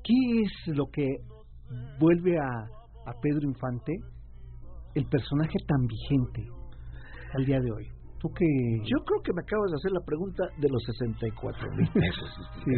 [0.03, 1.05] ¿qué es lo que
[1.99, 2.49] vuelve a,
[3.05, 3.93] a Pedro Infante
[4.95, 6.41] el personaje tan vigente
[7.35, 7.87] al día de hoy?
[8.19, 8.45] Tú que...
[8.81, 12.29] Yo creo que me acabas de hacer la pregunta de los 64 mil pesos.
[12.65, 12.71] Sí.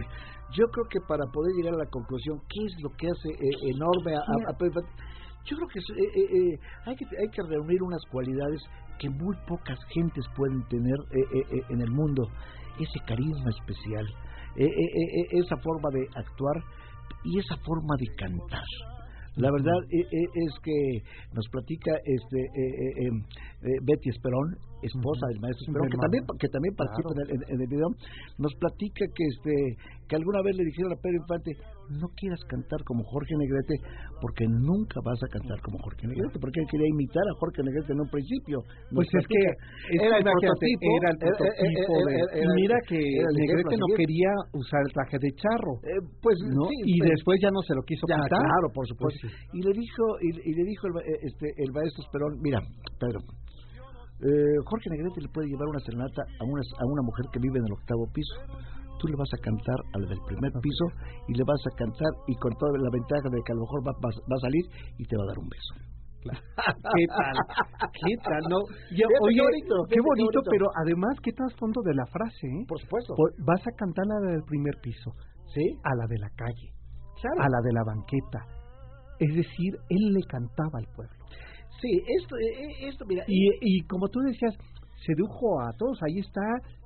[0.57, 3.71] Yo creo que para poder llegar a la conclusión, ¿qué es lo que hace eh,
[3.71, 4.91] enorme a, a- a Pedro Infante?
[5.45, 8.61] Yo creo que eh, eh, eh, hay que hay que reunir unas cualidades
[8.99, 12.27] que muy pocas gentes pueden tener eh, eh, eh, en el mundo.
[12.79, 14.05] Ese carisma especial,
[14.57, 16.63] eh, eh, eh, eh, esa forma de actuar
[17.23, 18.63] y esa forma de cantar.
[19.35, 23.09] La verdad eh, eh, es que nos platica este eh, eh, eh,
[23.63, 27.29] eh, Betty Esperón, esposa del maestro Esperón, que también que también participa Claro.
[27.29, 27.89] en, el, en- el video,
[28.37, 29.53] nos platica que este
[30.09, 31.53] que alguna vez le dijeron a Pedro Infante,
[32.01, 33.77] no quieras cantar como Jorge Negrete,
[34.21, 37.93] porque nunca vas a cantar como Jorge Negrete, porque él quería imitar a Jorge Negrete
[37.93, 38.57] en un principio.
[38.89, 39.41] Nos Pues es que
[40.01, 44.31] era el prototipo, era el era- prototipo era- de- y mira que Negrete no quería
[44.57, 46.65] usar el traje de charro, Eh, pues ¿no?
[46.73, 48.41] sí, y después ya no se lo quiso Ya, quitar.
[48.41, 49.29] claro, por supuesto.
[49.29, 49.57] Pues sí.
[49.57, 52.59] Y le dijo, y, y le dijo el, este, el maestro Esperón, mira,
[52.97, 53.21] Pedro,
[54.21, 57.59] eh, Jorge Negrete le puede llevar una serenata a una, a una mujer que vive
[57.59, 58.35] en el octavo piso.
[58.99, 60.85] Tú le vas a cantar a la del primer piso
[61.27, 63.79] y le vas a cantar y con toda la ventaja de que a lo mejor
[63.87, 64.65] va, va, va a salir
[64.99, 65.73] y te va a dar un beso.
[66.27, 67.35] ¿Qué tal?
[67.95, 68.43] ¿Qué tal?
[68.51, 70.51] No, oye, qué bonito, qué fíjate qué bonito, bonito.
[70.51, 72.43] pero además, ¿qué trasfondo de la frase?
[72.43, 72.65] eh?
[72.67, 73.15] Por supuesto.
[73.15, 75.15] Por- vas a cantar a la del primer piso,
[75.55, 75.63] ¿Sí?
[75.83, 76.67] a la de la calle,
[77.23, 77.39] Claro.
[77.39, 78.39] a la de la banqueta.
[79.19, 81.18] Es decir, él le cantaba al pueblo.
[81.81, 84.55] Sí, esto, eh, eh, esto mira, Y, y como tú decías,
[85.05, 85.97] sedujo a todos.
[86.03, 86.41] Ahí está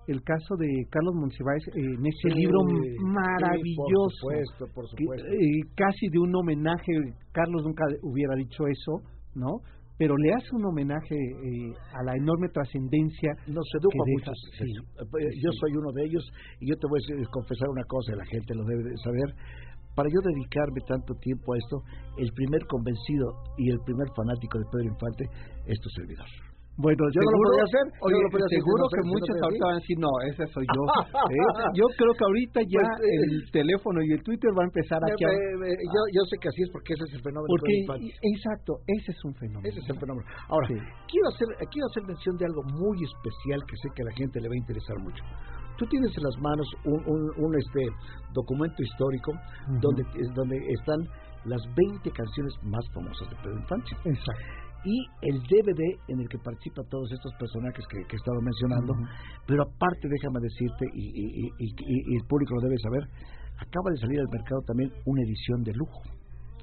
[0.07, 2.59] el caso de Carlos Monsiváis eh, en ese libro
[2.99, 3.87] maravilloso.
[3.87, 5.27] por supuesto, por supuesto.
[5.27, 6.91] Eh, casi de un homenaje,
[7.31, 9.01] Carlos nunca hubiera dicho eso,
[9.35, 9.61] ¿no?
[9.97, 13.31] Pero le hace un homenaje eh, a la enorme trascendencia.
[13.47, 14.37] Nos sedujo a muchos.
[15.39, 16.23] Yo soy uno de ellos
[16.59, 19.29] y yo te voy a confesar una cosa, la gente lo debe saber.
[19.95, 21.83] Para yo dedicarme tanto tiempo a esto,
[22.17, 25.25] el primer convencido y el primer fanático de Pedro Infante
[25.65, 26.27] es tu servidor.
[26.73, 27.85] Bueno, yo no lo podía hacer.
[28.01, 28.17] Oye,
[28.49, 30.81] seguro que muchos ahorita van a decir, no, ese soy yo.
[31.77, 34.97] yo creo que ahorita ya pues, eh, el teléfono y el Twitter va a empezar
[35.05, 35.21] aquí.
[35.21, 35.29] a...
[35.29, 37.45] yo, yo sé que así es porque ese es el fenómeno.
[37.45, 37.77] Porque,
[38.25, 39.69] exacto, ese es un fenómeno.
[39.69, 40.25] Ese es el fenómeno.
[40.49, 40.65] Ahora,
[41.05, 44.41] quiero, hacer, quiero hacer mención de algo muy especial que sé que a la gente
[44.41, 45.21] le va a interesar mucho.
[45.77, 47.87] Tú tienes en las manos un, un, este
[48.33, 49.31] documento histórico
[49.81, 50.03] donde,
[50.35, 50.99] donde están
[51.45, 53.91] las 20 canciones más famosas de Pedro Infante.
[54.05, 58.93] Exacto y el DVD en el que participan todos estos personajes que, he estado mencionando.
[59.47, 63.03] Pero aparte, déjame decirte, y, el público lo debe saber,
[63.57, 66.01] acaba de salir al mercado también una edición de lujo.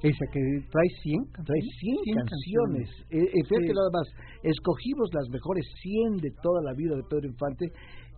[0.01, 2.89] Esa que trae 100, trae 100, canciones.
[3.11, 4.07] Eh, eh, fíjate nada más,
[4.41, 7.69] escogimos las mejores 100 de toda la vida de Pedro Infante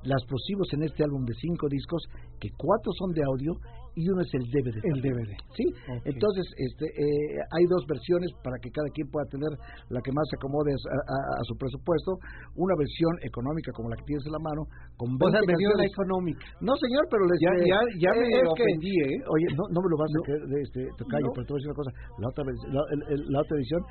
[0.03, 2.03] las pusimos en este álbum de cinco discos,
[2.39, 3.53] que cuatro son de audio
[3.95, 4.77] y uno es el DVD.
[4.81, 5.31] El DVD.
[5.53, 5.65] Sí.
[6.05, 9.53] Entonces, este, eh, hay dos versiones para que cada quien pueda tener
[9.89, 12.17] la que más se acomode a, su presupuesto.
[12.57, 14.65] Una versión económica como la que tienes en la mano,
[14.97, 16.41] con 20 o versión económica.
[16.61, 19.21] No, señor, pero les ya, ya, ya me ofendí, ¿eh?
[19.29, 21.61] Oye, no, no me lo vas a creer, de este, tocayo, pero te voy a
[21.61, 21.91] decir una cosa.
[22.17, 22.81] La otra, la,
[23.29, 23.81] la otra edición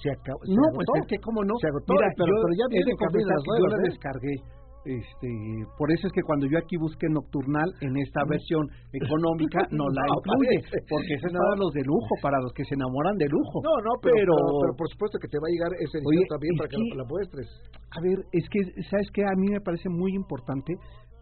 [0.00, 0.40] se acabó.
[0.48, 1.52] No, pues es que, ¿cómo no?
[1.60, 3.60] Se agotó, Mira, pero, pero ya viene con las nuevas.
[3.60, 3.88] Yo la ¿eh?
[3.92, 4.34] descargué
[4.84, 5.28] este,
[5.76, 10.00] por eso es que cuando yo aquí busqué Nocturnal en esta versión económica no la
[10.08, 10.56] incluye,
[10.88, 13.60] porque es para los de lujo, para los que se enamoran de lujo.
[13.60, 16.68] No, no, pero, pero, por supuesto que te va a llegar ese edición también para
[16.68, 17.48] que, la, muestres.
[17.92, 19.22] A ver, es que, ¿sabes qué?
[19.22, 20.72] A mí me parece muy importante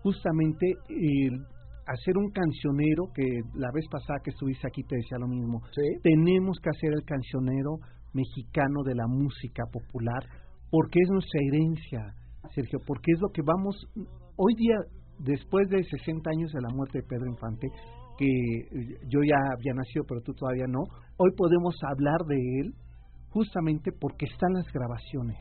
[0.03, 0.79] justamente
[1.87, 3.27] hacer un cancionero, que
[3.59, 5.61] la vez pasada que estuviste aquí te decía lo mismo.
[6.03, 7.83] Tenemos que hacer el cancionero
[8.14, 10.23] mexicano de la música popular,
[10.71, 12.14] porque es nuestra herencia
[12.55, 13.77] Sergio, porque es lo que vamos,
[14.37, 14.77] hoy día,
[15.19, 17.69] después de 60 años de la muerte de Pedro Infante,
[18.19, 18.27] que
[19.09, 20.83] yo ya había nacido, pero tú todavía no,
[21.17, 22.75] hoy podemos hablar de él
[23.31, 25.39] justamente porque están las grabaciones.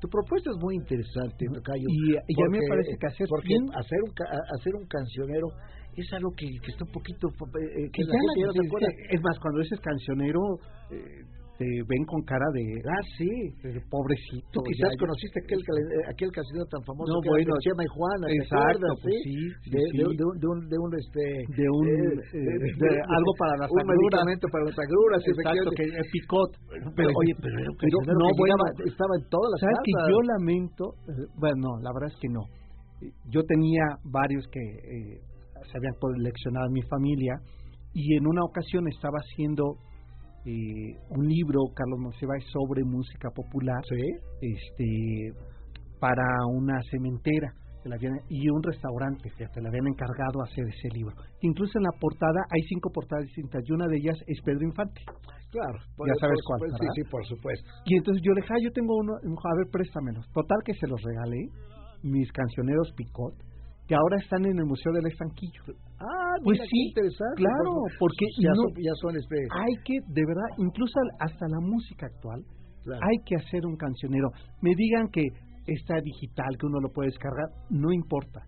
[0.00, 1.86] Tu propuesta es muy interesante, Tocayo.
[1.88, 4.14] Y, a mí me parece que hacer, hacer, un,
[4.56, 5.48] hacer un cancionero
[5.96, 7.28] es algo que, está un poquito...
[7.28, 10.40] Eh, que, es, más, cuando dices cancionero...
[10.90, 13.30] Eh, te ven con cara de ah sí
[13.86, 15.60] pobrecito tú quizás conociste aquel
[16.10, 19.38] aquel casino tan famoso no, bueno, Chema y Juana exacto pues sí,
[19.70, 23.70] de, de, un de un de un este de un eh, de, algo para las
[23.70, 26.50] un medicamento para las agruras exacto que es picot.
[26.96, 31.26] Pero oye pero, pero no bueno, estaba en todas las sabes que yo lamento eh,
[31.38, 32.42] bueno la verdad es que no.
[33.28, 35.20] Yo tenía varios que eh,
[35.70, 37.34] se habían coleccionado en mi familia
[37.92, 39.76] y en una ocasión estaba haciendo
[40.46, 43.82] eh, un libro, Carlos Monsiváis, sobre música popular
[44.40, 45.32] este
[45.98, 47.54] para una cementera
[48.28, 51.14] y un restaurante, fíjate, le habían encargado hacer ese libro.
[51.40, 55.02] Incluso en la portada hay cinco portadas distintas y una de ellas es Pedro Infante.
[55.52, 55.78] Claro,
[56.08, 56.60] ya sabes cuál.
[56.80, 57.68] sí, sí, por supuesto.
[57.84, 60.26] Y entonces yo le dije, ah, yo tengo uno, a ver, préstamelos.
[60.32, 61.48] Total que se los regalé,
[62.02, 63.34] mis cancioneros Picot,
[63.86, 65.62] que ahora están en el Museo del Estanquillo.
[66.00, 67.36] Ah, pues sí, interesante.
[67.36, 69.36] Claro, porque ya, son, ya son este...
[69.50, 72.44] hay que, de verdad, incluso hasta la música actual,
[72.86, 74.28] hay que hacer un cancionero.
[74.60, 75.22] Me digan que
[75.66, 78.42] está digital, que uno lo puede descargar, no importa.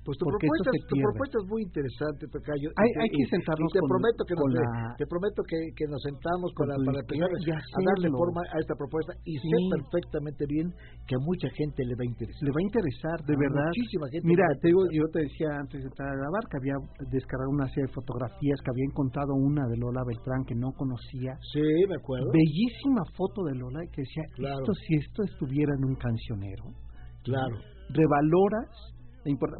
[0.00, 2.72] Pues tu propuesta, tu propuesta es muy interesante, Tocayo.
[2.72, 4.48] Hay, hay que sentarnos y te prometo que nos,
[4.96, 8.72] te prometo que, que, nos sentamos con la, para empezar a darle forma a esta
[8.80, 10.72] propuesta y sé perfectamente bien
[11.04, 12.40] que a mucha gente le va a interesar.
[12.40, 13.68] Le va a interesar, de verdad.
[13.76, 14.24] Muchísima gente.
[14.24, 16.76] Mira, te yo te decía antes de entrar a grabar que había
[17.12, 21.36] descargado una serie de fotografías, que había encontrado una de Lola Beltrán que no conocía.
[21.52, 22.32] Sí, me acuerdo.
[22.32, 26.72] Bellísima foto de Lola que decía, esto si esto estuviera en un cancionero.
[27.20, 27.60] Claro.
[27.92, 28.72] Revaloras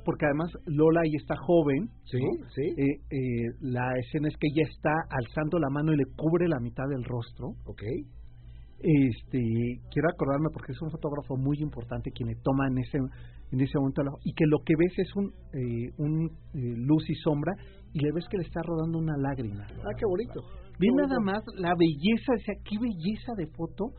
[0.05, 1.88] porque además Lola ahí está joven.
[2.05, 2.18] Sí,
[2.55, 2.62] sí.
[2.77, 6.61] Eh, eh, la escena es que ella está alzando la mano y le cubre la
[6.61, 7.49] mitad del rostro.
[7.66, 7.83] Ok.
[8.83, 9.40] Este,
[9.92, 12.99] quiero acordarme porque es un fotógrafo muy importante quien le toma en ese
[13.53, 16.31] en ese momento y que lo que ves es un eh, un
[16.87, 17.53] luz y sombra
[17.92, 19.66] y le ves que le está rodando una lágrima.
[19.68, 20.40] Ah, qué bonito.
[20.79, 23.92] Ve nada más la belleza, o sea, qué belleza de foto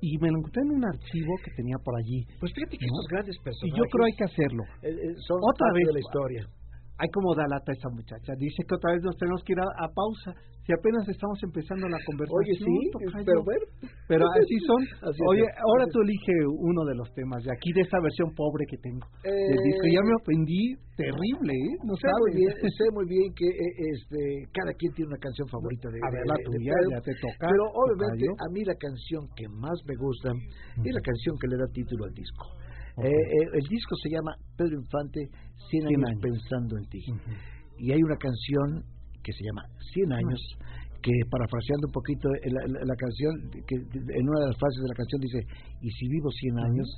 [0.00, 2.24] y me lo encontré en un archivo que tenía por allí.
[2.40, 3.74] Pues fíjate que estos grandes personajes.
[3.74, 4.62] Y yo creo hay que hacerlo.
[4.82, 6.42] Eh, eh, son Otra vez de la historia.
[6.98, 8.34] Ay, cómo da lata esa muchacha.
[8.34, 10.34] Dice que otra vez nos tenemos que ir a, pausa.
[10.66, 12.42] Si apenas estamos empezando la conversación.
[12.42, 13.64] Oye, sí, pero bueno.
[14.10, 14.82] Pero así son.
[15.30, 18.76] Oye, ahora tú elige uno de los temas de aquí, de esa versión pobre que
[18.82, 19.06] tengo.
[19.22, 19.86] Eh, disco.
[19.94, 21.74] Ya me ofendí terrible, ¿eh?
[21.86, 24.18] No sé muy bien, sé muy bien que eh, este
[24.50, 27.46] cada quien tiene una canción favorita de A ver, la tuya, ya te toca.
[27.46, 30.34] Pero obviamente a mí la canción que más me gusta
[30.82, 32.58] es la canción que le da título al disco.
[33.02, 35.28] Eh, eh, el disco se llama Pedro Infante,
[35.70, 37.02] 100 años, pensando en ti.
[37.78, 38.82] Y hay una canción
[39.22, 40.40] que se llama 100 años,
[41.02, 43.32] que parafraseando un poquito la, canción,
[43.66, 45.40] que en una de las frases de la canción dice,
[45.80, 46.88] y si vivo 100 años,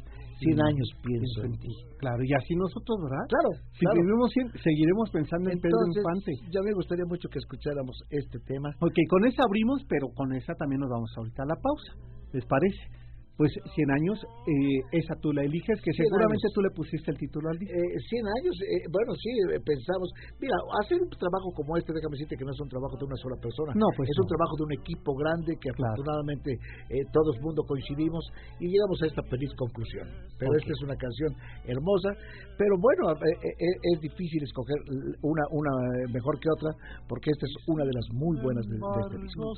[0.41, 1.69] 100 años pienso, en ti.
[1.99, 3.27] Claro, y así nosotros, ¿verdad?
[3.29, 3.51] Claro.
[3.77, 6.33] Si vivimos 100, seguiremos pensando en Pedro Infante.
[6.49, 8.73] Ya me gustaría mucho que escucháramos este tema.
[8.81, 11.93] Ok, con esa abrimos, pero con esa también nos vamos ahorita a la pausa.
[12.33, 13.00] ¿Les parece?
[13.41, 17.49] Pues 100 años, eh, esa tú la eliges, que seguramente tú le pusiste el título
[17.49, 17.73] al disco.
[17.73, 20.53] Eh, 100 años, eh, bueno, sí, eh, pensamos, mira,
[20.85, 23.41] hacer un trabajo como este, déjame decirte que no es un trabajo de una sola
[23.41, 27.41] persona, no, pues es un trabajo de un equipo grande que afortunadamente eh, todo el
[27.41, 28.29] mundo coincidimos
[28.61, 30.05] y llegamos a esta feliz conclusión.
[30.37, 31.33] Pero esta es una canción
[31.65, 32.13] hermosa,
[32.61, 34.85] pero bueno, es difícil escoger
[35.25, 35.73] una, una
[36.13, 36.77] mejor que otra,
[37.09, 39.49] porque esta es una de las muy buenas de, de este disco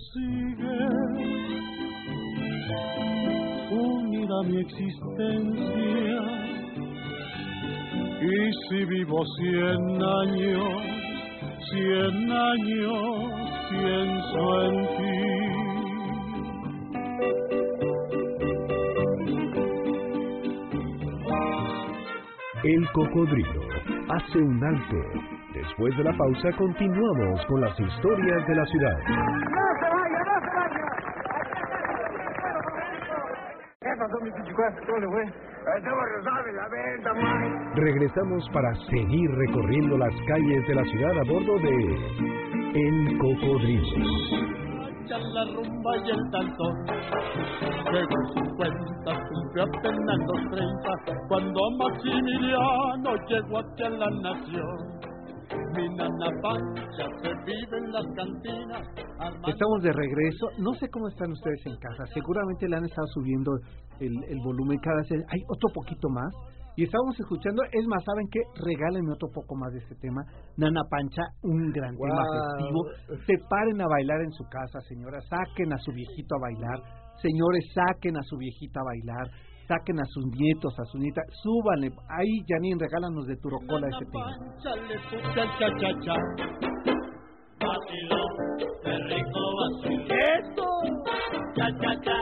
[3.70, 6.22] unida mi existencia.
[8.20, 10.82] Y si vivo cien años,
[11.70, 13.32] cien años
[13.70, 15.42] pienso en ti.
[22.64, 23.60] El cocodrilo
[24.08, 24.96] hace un alto.
[25.52, 30.01] Después de la pausa continuamos con las historias de la ciudad.
[37.74, 41.74] Regresamos para seguir recorriendo las calles de la ciudad a bordo de
[42.74, 43.82] El Cocodrilo.
[45.08, 46.64] la rumba y el tanto,
[47.92, 55.11] según 50 cumplió apenas los 30, cuando Maximiliano llegó aquí a la nación.
[59.46, 60.46] Estamos de regreso.
[60.58, 62.04] No sé cómo están ustedes en casa.
[62.12, 63.52] Seguramente le han estado subiendo
[64.00, 65.10] el, el volumen cada vez.
[65.28, 66.32] Hay otro poquito más.
[66.74, 68.40] Y estábamos escuchando, es más, ¿saben qué?
[68.64, 70.24] Regálenme otro poco más de este tema.
[70.56, 72.80] Nana Pancha, un gran tema festivo.
[73.26, 75.22] Se paren a bailar en su casa, señoras.
[75.28, 76.78] Saquen a su viejito a bailar.
[77.20, 79.28] Señores, saquen a su viejita a bailar
[79.66, 81.90] saquen a sus nietos, a su nieta, súbanle.
[82.08, 84.30] Ahí, Janine, regálanos de tu rocola ese tema.
[90.12, 90.66] ¡Eso!
[91.54, 92.18] Cha, cha, cha,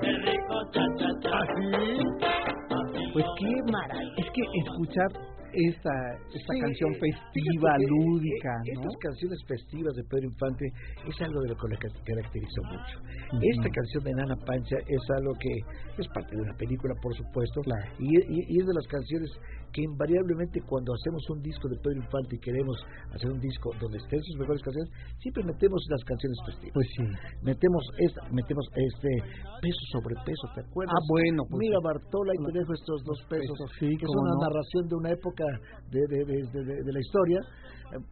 [0.00, 1.38] qué rico, cha, cha, cha.
[1.38, 3.12] ¿Así?
[3.12, 4.14] Pues qué maravilla.
[4.18, 5.94] Es que escuchar esta,
[6.34, 8.52] esta canción festiva, lúdica.
[8.66, 10.66] Eh, estas canciones festivas de Pedro Infante
[11.06, 12.96] es algo de lo que le caracterizó mucho.
[13.40, 15.54] Esta canción de Nana Pancha es algo que
[16.02, 17.62] es parte de una película, por supuesto,
[17.98, 19.30] y, y, es de las canciones
[19.74, 22.78] que invariablemente cuando hacemos un disco de Pedro Infante y queremos
[23.10, 26.74] hacer un disco donde estén sus mejores canciones, siempre metemos las canciones festivas.
[26.78, 27.02] Pues sí.
[27.42, 29.10] Metemos esta, metemos este
[29.58, 30.94] peso sobre peso, ¿te acuerdas?
[30.94, 31.42] Ah, bueno.
[31.50, 34.94] Pues Mira Bartola y te dejo estos dos pesos, sí, que son una narración de
[34.94, 35.44] una época
[35.90, 37.42] de, de, de, de la historia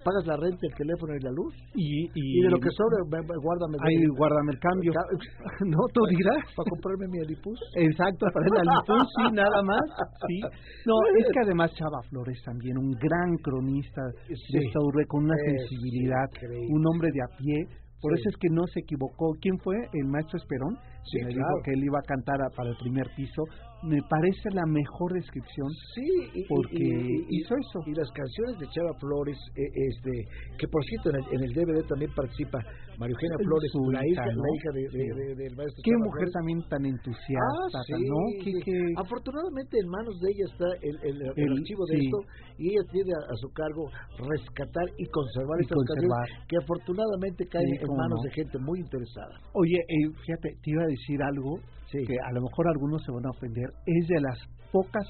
[0.05, 1.55] pagas la renta, el teléfono y la luz.
[1.74, 3.03] Y, y, de lo que sobre,
[3.41, 3.76] guárdame.
[3.80, 4.93] Ahí, guárdame el cambio.
[5.66, 6.43] no, tú dirás.
[6.57, 7.59] Para comprarme mi Alipus.
[7.76, 9.85] Exacto, para el Alipus, sí, nada más.
[10.28, 10.41] Sí.
[10.87, 15.37] No, es que además Chava Flores también, un gran cronista de esta urbe con una
[15.37, 16.26] sensibilidad,
[16.70, 19.33] un hombre de a pie por eso es que no se equivocó.
[19.41, 19.76] ¿Quién fue?
[19.95, 20.76] El maestro Esperón.
[21.05, 23.45] Sí, me dijo que él iba a cantar para el primer piso.
[23.83, 25.68] Me parece la mejor descripción.
[25.95, 26.87] Sí, porque
[27.30, 27.78] hizo eso.
[27.87, 30.12] Y las canciones de Chava Flores, eh, este,
[30.59, 32.59] que por cierto en el, DVD también participa
[32.99, 35.83] María Eugenia Flores, la hija, la hija de, del maestro.
[35.83, 39.03] Qué mujer también tan entusiasta, ah, ¿no?
[39.03, 42.18] Afortunadamente en manos de ella está el, el, archivo de esto
[42.59, 47.97] y ella tiene a, su cargo rescatar y conservar estas canciones que afortunadamente caen en
[47.97, 49.35] manos de gente muy interesada.
[49.55, 51.59] Oye, eh, fíjate, te iba a decir algo
[52.01, 53.68] que a lo mejor algunos se van a ofender.
[53.86, 54.38] Es de las
[54.72, 55.07] pocas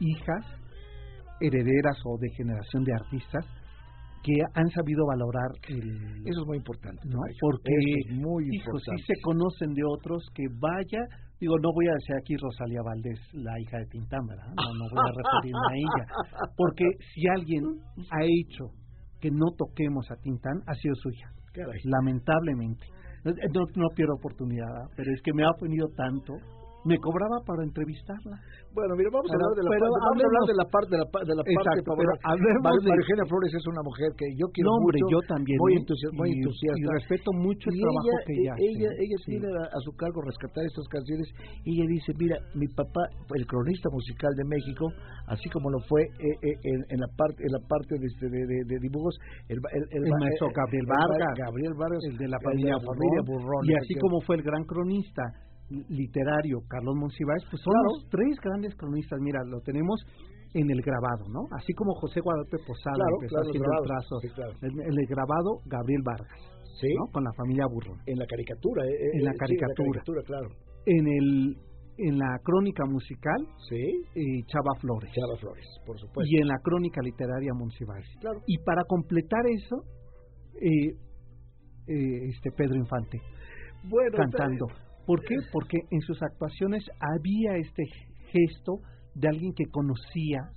[0.00, 0.44] hijas
[1.40, 3.46] herederas o de generación de artistas
[4.22, 7.72] que han sabido valorar el eso es muy importante no porque
[8.12, 11.00] muy si se conocen de otros que vaya
[11.40, 14.52] digo no voy a decir aquí Rosalía Valdés la hija de Tintán ¿verdad?
[14.54, 16.04] no no voy a referirme a ella
[16.54, 16.84] porque
[17.14, 17.64] si alguien
[18.12, 18.66] ha hecho
[19.22, 21.30] que no toquemos a Tintán ha sido su hija
[21.84, 22.86] lamentablemente.
[23.24, 23.32] No,
[23.76, 26.34] no, pierdo oportunidad, pero es que me ha ofendido tanto
[26.84, 28.40] me cobraba para entrevistarla.
[28.72, 31.00] Bueno, mira, vamos a hablar de la, parte, vamos a hablar de la parte de
[31.02, 32.10] la, de la parte pero
[32.62, 35.82] María Flores es una mujer que yo quiero no, hombre, mucho, yo también muy, ¿eh?
[35.82, 38.64] entusiasta, muy entusiasta y respeto mucho el trabajo ella, que ella hace.
[38.70, 41.26] Ella, ella tiene a, su cargo rescatar estas canciones
[41.66, 43.02] y ella dice, mira, mi papá,
[43.34, 44.84] el cronista musical de México,
[45.26, 48.26] así como lo fue eh, eh, en, en, la parte en la parte de, este,
[48.30, 49.18] de, de, de dibujos,
[49.50, 52.86] el, el, el, el maestro Gabriel Vargas, Gabriel Vargas, el de la familia, de la
[52.86, 55.49] familia Burrón, y así como fue el gran cronista
[55.88, 59.18] literario Carlos Monsiváis, pues son los tres grandes cronistas.
[59.20, 60.00] Mira, lo tenemos
[60.54, 61.46] en el grabado, ¿no?
[61.56, 64.14] Así como José Guadalupe Posada claro, empezó claro, haciendo el, trazo.
[64.20, 64.28] sí,
[64.66, 66.40] en, el grabado, Gabriel Vargas,
[66.80, 66.88] ¿Sí?
[66.98, 67.06] ¿no?
[67.12, 67.98] Con la familia Burrón.
[68.06, 69.86] En la caricatura, eh, en, la sí, caricatura.
[69.86, 70.48] en la caricatura, claro.
[70.86, 71.56] En el
[72.02, 75.12] en la crónica musical, sí, eh, Chava Flores.
[75.12, 76.24] Chava Flores, por supuesto.
[76.26, 78.06] Y en la crónica literaria Monsiváis.
[78.20, 78.40] Claro.
[78.46, 79.84] Y para completar eso,
[80.60, 80.96] eh,
[81.86, 83.20] eh, este Pedro Infante
[83.84, 84.66] bueno, cantando.
[85.06, 85.34] ¿Por qué?
[85.52, 87.82] Porque en sus actuaciones había este
[88.32, 88.78] gesto
[89.14, 90.50] de alguien que conocía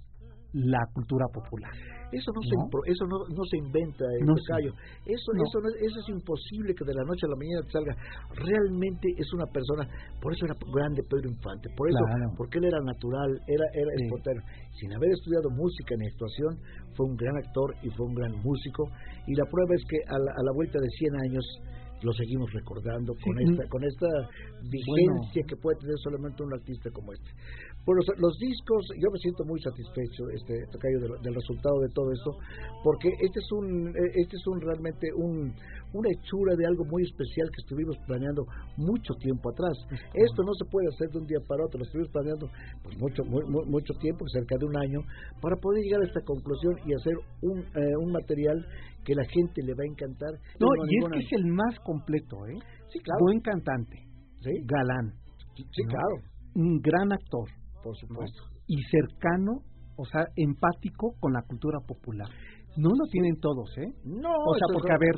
[0.54, 1.72] la cultura popular.
[2.14, 4.54] Eso no, se impro, eso no, no se inventa en No el sé.
[4.54, 4.72] callo.
[5.02, 5.42] Eso, No.
[5.50, 7.94] eso, no- eso es imposible que de la noche a la mañana te salga.
[8.38, 9.90] Realmente es una persona,
[10.22, 12.30] por eso era grande Pedro Infante, por eso, Claro.
[12.38, 14.04] porque él era natural, era, era Sí.
[14.06, 14.44] espontáneo.
[14.78, 16.54] Sin haber estudiado música ni actuación,
[16.94, 18.86] fue un gran actor y fue un gran músico.
[19.26, 21.46] Y la prueba es que a la, a la vuelta de 100 años
[22.04, 23.44] lo seguimos recordando con Sí.
[23.52, 24.08] esta con esta
[24.70, 27.30] vigencia que puede tener solamente un artista como este.
[27.86, 32.12] Bueno, los, discos, yo me siento muy satisfecho, este Tocayo, del, del resultado de todo
[32.16, 32.32] esto,
[32.82, 35.52] porque este es un, eh, este es un realmente un,
[35.92, 38.46] una hechura de algo muy especial que estuvimos planeando
[38.78, 39.76] mucho tiempo atrás.
[40.16, 42.48] Esto no se puede hacer de un día para otro, lo estuvimos planeando
[42.84, 45.00] pues mucho, muy- mucho tiempo, cerca de un año,
[45.42, 48.64] para poder llegar a esta conclusión y hacer un, eh, un material
[49.04, 50.32] que la gente le va a encantar.
[50.56, 52.56] No, y es ninguna- que es el más completo, ¿eh?
[52.88, 53.20] Sí, claro.
[53.28, 54.08] Buen cantante,
[54.40, 55.20] Sí, galán,
[55.56, 55.90] sí, ¿no?
[55.92, 56.16] claro,
[56.56, 57.50] un gran actor
[57.84, 58.42] por supuesto.
[58.68, 59.62] y cercano,
[59.98, 62.28] o sea, empático con la cultura popular.
[62.78, 63.86] No lo tienen todos, ¿eh?
[64.06, 65.16] No, O sea, porque a ver,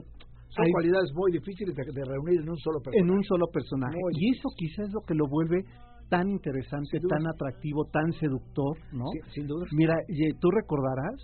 [0.50, 3.00] son hay- cualidades muy difíciles de, de reunir en un solo personaje.
[3.06, 3.96] en un solo personaje.
[4.02, 5.64] Muy Y eso quizás es lo que lo vuelve
[6.10, 9.06] tan interesante, tan atractivo, tan seductor, ¿no?
[9.14, 9.66] Sí, sin duda.
[9.72, 11.16] Mira, y, tú recordarás,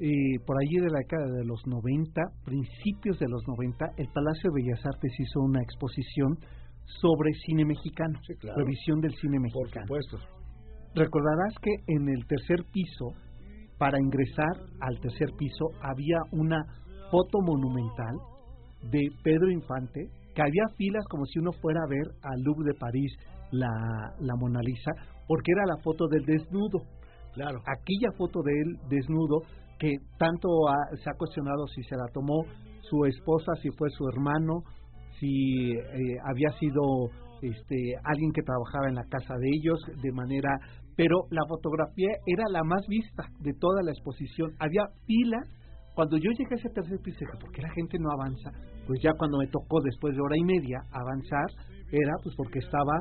[0.00, 4.50] eh, por allí de la década de los 90, principios de los 90, el Palacio
[4.50, 6.38] de Bellas Artes hizo una exposición
[7.02, 8.58] sobre cine mexicano, Sí, claro.
[8.64, 9.86] revisión del cine Por mexicano.
[9.86, 10.18] supuesto.
[10.94, 13.12] Recordarás que en el tercer piso,
[13.78, 16.62] para ingresar al tercer piso, había una
[17.10, 18.16] foto monumental
[18.90, 20.00] de Pedro Infante,
[20.34, 23.12] que había filas como si uno fuera a ver al Louvre de París
[23.52, 23.68] la,
[24.20, 24.92] la Mona Lisa,
[25.26, 26.82] porque era la foto del desnudo.
[27.34, 27.60] Claro.
[27.66, 29.42] Aquella foto de él desnudo,
[29.78, 32.44] que tanto ha- se ha cuestionado si se la tomó
[32.82, 34.62] su esposa, si fue su hermano,
[35.18, 36.82] si eh, había sido
[37.42, 40.50] este alguien que trabajaba en la casa de ellos de manera
[41.00, 45.40] pero la fotografía era la más vista de toda la exposición había fila
[45.94, 48.50] cuando yo llegué a ese tercer piso dije ¿por qué la gente no avanza?
[48.86, 51.48] pues ya cuando me tocó después de hora y media avanzar
[51.92, 52.94] era pues porque estaba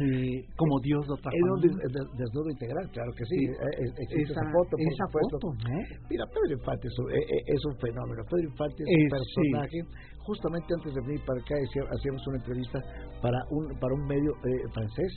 [0.00, 3.36] eh, como Dios lo trajo Era un des- des- desnudo integral, claro que sí.
[3.36, 3.44] Sí.
[3.44, 5.36] Eh, eh, existe esa, esa foto, por esa supuesto.
[5.36, 6.08] foto ¿no?
[6.08, 8.20] Mira, Pedro Infante es un, eh, eh, es un fenómeno.
[8.24, 9.78] Pedro Infante es, un personaje.
[10.24, 12.78] Justamente antes de venir para acá hacía- hacíamos una entrevista
[13.20, 15.12] para un para un medio eh, francés.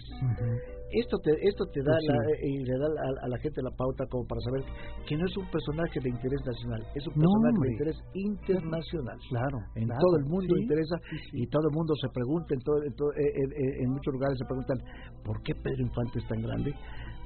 [0.95, 2.07] Esto te esto te da Pues sí.
[2.07, 4.61] la, eh, y le da a, a la gente la pauta como para saber
[5.07, 9.17] que no es un personaje de interés nacional, es un personaje de interés internacional.
[9.29, 10.61] claro En claro, todo el mundo sí.
[10.63, 10.95] interesa
[11.33, 14.11] y todo el mundo se pregunta, en, todo, en, todo- eh, en- en- en muchos
[14.13, 14.77] lugares se preguntan,
[15.23, 16.71] ¿por qué Pedro Infante es tan grande?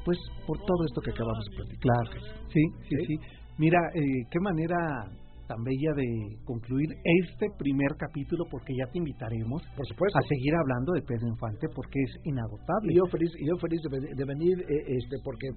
[0.05, 0.17] Pues
[0.47, 1.81] por todo esto que acabamos de platicar.
[1.85, 2.11] Claro,
[2.49, 3.05] sí, sí, ¿Sí?
[3.05, 3.15] sí.
[3.57, 4.77] Mira, eh, qué manera
[5.49, 6.05] tan bella de
[6.45, 6.85] concluir
[7.25, 10.13] este primer capítulo, porque ya te invitaremos Por supuesto.
[10.19, 12.93] a seguir hablando de Pedro Infante, porque es inagotable.
[12.93, 15.49] Y yo feliz, yo feliz de, de venir, eh, este, porque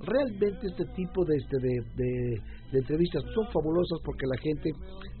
[0.00, 2.40] realmente este tipo de, este, de, de-
[2.72, 4.66] de entrevistas son fabulosas porque la gente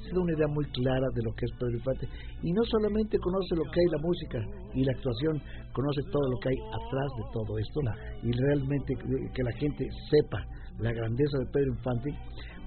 [0.02, 2.08] se da una idea muy clara de lo que es Pedro Infante
[2.42, 4.38] y no solamente conoce lo que hay la música
[4.74, 5.38] y la actuación,
[5.72, 7.78] conoce todo lo que hay atrás de todo esto
[8.24, 10.40] y realmente que- que la gente sepa
[10.80, 12.10] la grandeza de Pedro Infante,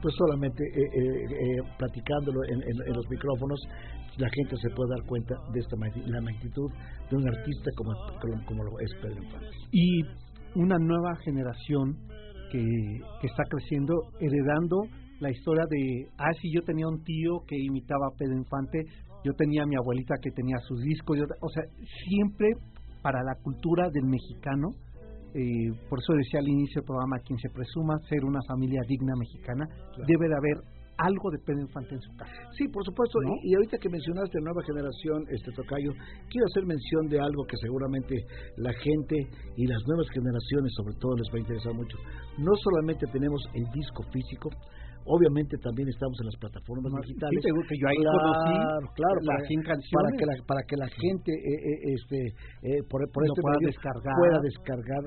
[0.02, 2.62] pues solamente eh, eh, eh, platicándolo en,
[2.95, 3.60] los micrófonos
[4.18, 5.76] la gente se puede dar cuenta de esta
[6.08, 6.72] la magnitud
[7.10, 9.48] de un artista como, como, como lo es Pedro Infante.
[9.72, 10.02] Y
[10.56, 11.95] una nueva generación
[12.52, 12.64] que,
[13.22, 14.82] que está creciendo, heredando
[15.20, 18.80] la historia de, ah, sí, yo tenía un tío que imitaba Pedro Infante,
[19.24, 21.64] yo tenía a mi abuelita que tenía sus discos, yo- o sea,
[22.08, 22.50] siempre
[23.02, 24.70] para la cultura del mexicano,
[25.34, 29.13] eh, por eso decía al inicio del programa, quien se presuma ser una familia digna
[29.17, 29.67] mexicana,
[30.07, 32.34] debe de haber algo de Pedro Infante en su casa.
[32.57, 33.19] Sí, por supuesto.
[33.43, 35.93] Y, ahorita que mencionaste nueva generación, este Tocayo,
[36.30, 38.15] quiero hacer mención de algo que seguramente
[38.57, 39.15] la gente
[39.55, 41.97] y las nuevas generaciones, sobre todo, les va a interesar mucho.
[42.39, 44.49] No solamente tenemos el disco físico,
[45.08, 47.39] Obviamente también estamos en las plataformas digitales.
[47.39, 48.55] Sí, que yo ahí claro, conocí
[48.91, 52.20] claro, para, para, que la, para que la gente eh, eh, este
[52.68, 55.01] eh, por, por este pueda descargar, pueda descargar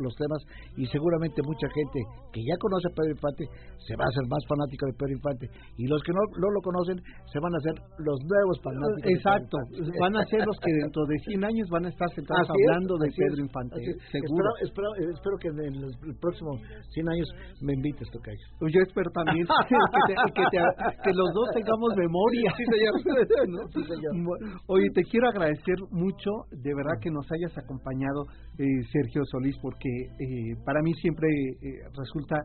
[0.00, 0.40] los temas
[0.80, 2.00] y seguramente mucha gente
[2.32, 3.44] que ya conoce a Pedro Infante
[3.76, 5.44] se va a hacer más fanática de Pedro Infante
[5.76, 6.96] y los que no, no lo conocen
[7.28, 9.04] se van a hacer los nuevos fanáticos.
[9.04, 9.56] Exacto,
[10.00, 13.12] van a ser los que dentro de 100 años van a estar sentados hablando de
[13.12, 13.84] Pedro Infante.
[14.08, 14.48] Seguro.
[14.64, 17.28] Espero, espero, que en el, próximo 100 años
[17.60, 18.40] me invites, Tocayo
[18.77, 22.52] yo espero también que, los dos tengamos memoria.
[22.56, 24.38] Sí, señor.
[24.66, 28.26] Oye, te quiero agradecer mucho, de verdad que nos hayas acompañado,
[28.58, 32.36] eh, Sergio Solís, porque eh, para mí siempre eh, resulta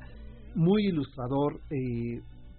[0.56, 1.60] muy ilustrador,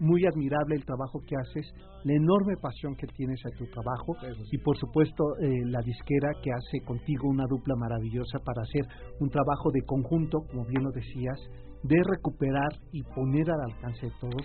[0.01, 1.73] muy admirable el trabajo que haces,
[2.03, 4.17] la enorme pasión que tienes a tu trabajo
[4.51, 8.83] y por supuesto la disquera que hace contigo una dupla maravillosa para hacer
[9.21, 11.39] un trabajo de conjunto, como bien lo decías,
[11.85, 14.45] de recuperar y poner al alcance de todos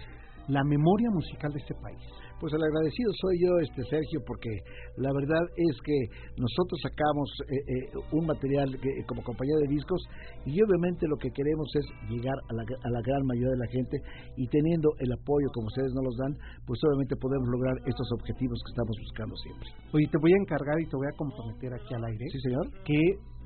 [0.50, 2.02] la memoria musical de este país.
[2.40, 4.50] Pues el agradecido soy yo, este Sergio, porque
[4.98, 5.98] la verdad es que
[6.40, 10.02] nosotros sacamos eh, eh, un material que, como compañía de discos
[10.46, 13.72] y obviamente lo que queremos es llegar a la, a la, gran mayoría de la
[13.72, 13.98] gente
[14.38, 16.34] y teniendo el apoyo como ustedes nos los dan,
[16.66, 19.68] pues obviamente podemos lograr estos objetivos que estamos buscando siempre.
[19.94, 22.26] Oye, te voy a encargar y te voy a comprometer aquí al aire.
[22.32, 22.66] Sí, señor.
[22.88, 23.00] Que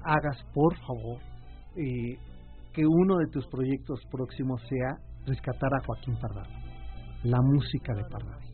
[0.06, 1.18] hagas, por favor,
[1.76, 2.16] eh,
[2.74, 6.54] que uno de tus proyectos próximos sea rescatar a Joaquín Pardavé,
[7.24, 8.54] la música de Pardavé.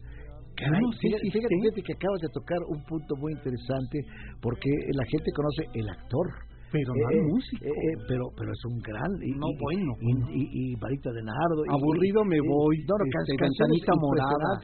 [0.55, 4.03] Caray, no fíjate que acabas de tocar un punto muy interesante
[4.41, 6.27] porque la gente conoce el actor,
[6.71, 7.65] pero no eh, músico.
[7.65, 9.91] Eh, eh, pero pero es un gran y, no bueno.
[10.29, 14.61] Y, y, Varita de Nardo aburrido me voy no, no, este, morada.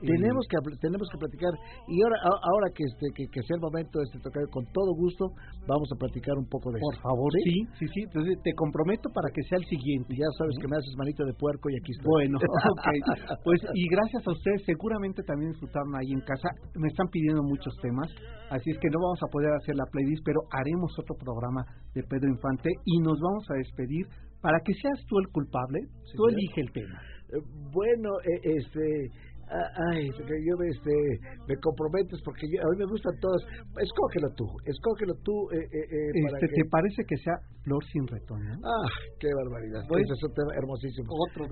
[0.00, 1.52] tenemos que tenemos que platicar.
[1.90, 4.94] Y ahora ahora que este que, que, sea el momento de este tocar con todo
[4.94, 5.34] gusto
[5.66, 9.28] vamos a platicar un poco de por favor sí sí sí entonces te comprometo para
[9.34, 10.14] que sea el siguiente.
[10.14, 12.06] Ya sabes que me haces manito de puerco y aquí estoy.
[12.06, 12.38] Bueno
[12.78, 13.00] okay.
[13.42, 16.48] pues y gracias a ustedes seguramente también disfrutaron ahí en casa.
[16.78, 18.10] Me están pidiendo muchos temas
[18.50, 21.47] así es que no vamos a poder hacer la playlist pero haremos otro programa
[21.94, 24.06] de Pedro Infante y nos vamos a despedir
[24.40, 25.80] para que seas tú el culpable,
[26.16, 27.00] tú elige el tema.
[27.30, 27.42] Eh,
[27.72, 29.10] bueno, eh, este
[29.48, 30.92] ay, yo este,
[31.48, 33.40] me comprometes porque a mí me gustan todos.
[33.80, 35.32] Escógelo tú, escógelo tú.
[35.52, 37.34] Eh, este, ¿Te parece que sea
[37.64, 38.52] Flor sin retoño?
[38.64, 38.88] Ah,
[39.20, 39.84] qué barbaridad.
[39.88, 41.08] Pues, es un tema hermosísimo.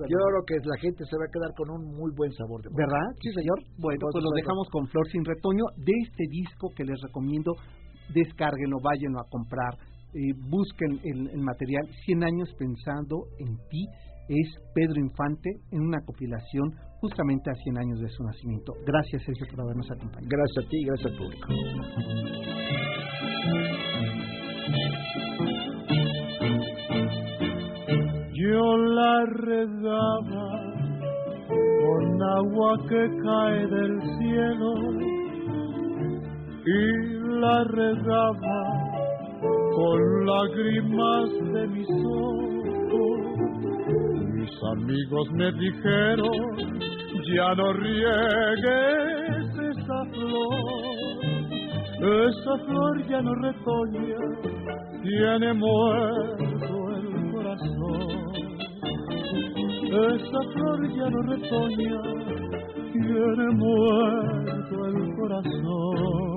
[0.09, 2.69] yo creo que la gente se va a quedar con un muy buen sabor de
[2.73, 3.07] ¿Verdad?
[3.21, 3.57] Sí, señor.
[3.77, 7.53] Bueno, pues lo dejamos con Flor sin retoño de este disco que les recomiendo
[8.13, 9.73] descárguenlo, váyanlo a comprar,
[10.13, 13.85] eh, busquen el, material 100 años pensando en ti
[14.29, 18.73] es Pedro Infante en una compilación justamente a 100 años de su nacimiento.
[18.85, 20.27] Gracias Sergio por habernos acompañado.
[20.29, 21.47] Gracias a ti, gracias al público.
[28.33, 30.67] Yo la regaba
[31.81, 35.16] con agua que cae del cielo
[36.67, 38.61] y la regaba
[39.73, 42.57] con lágrimas de mis ojos.
[44.33, 46.77] Mis amigos me dijeron,
[47.35, 50.55] ya no riegues esa flor,
[52.01, 54.19] esa flor ya no retoña,
[55.03, 58.27] tiene muerto el corazón.
[59.87, 62.01] Esa flor ya no retoña,
[62.91, 66.36] tiene muerto el corazón.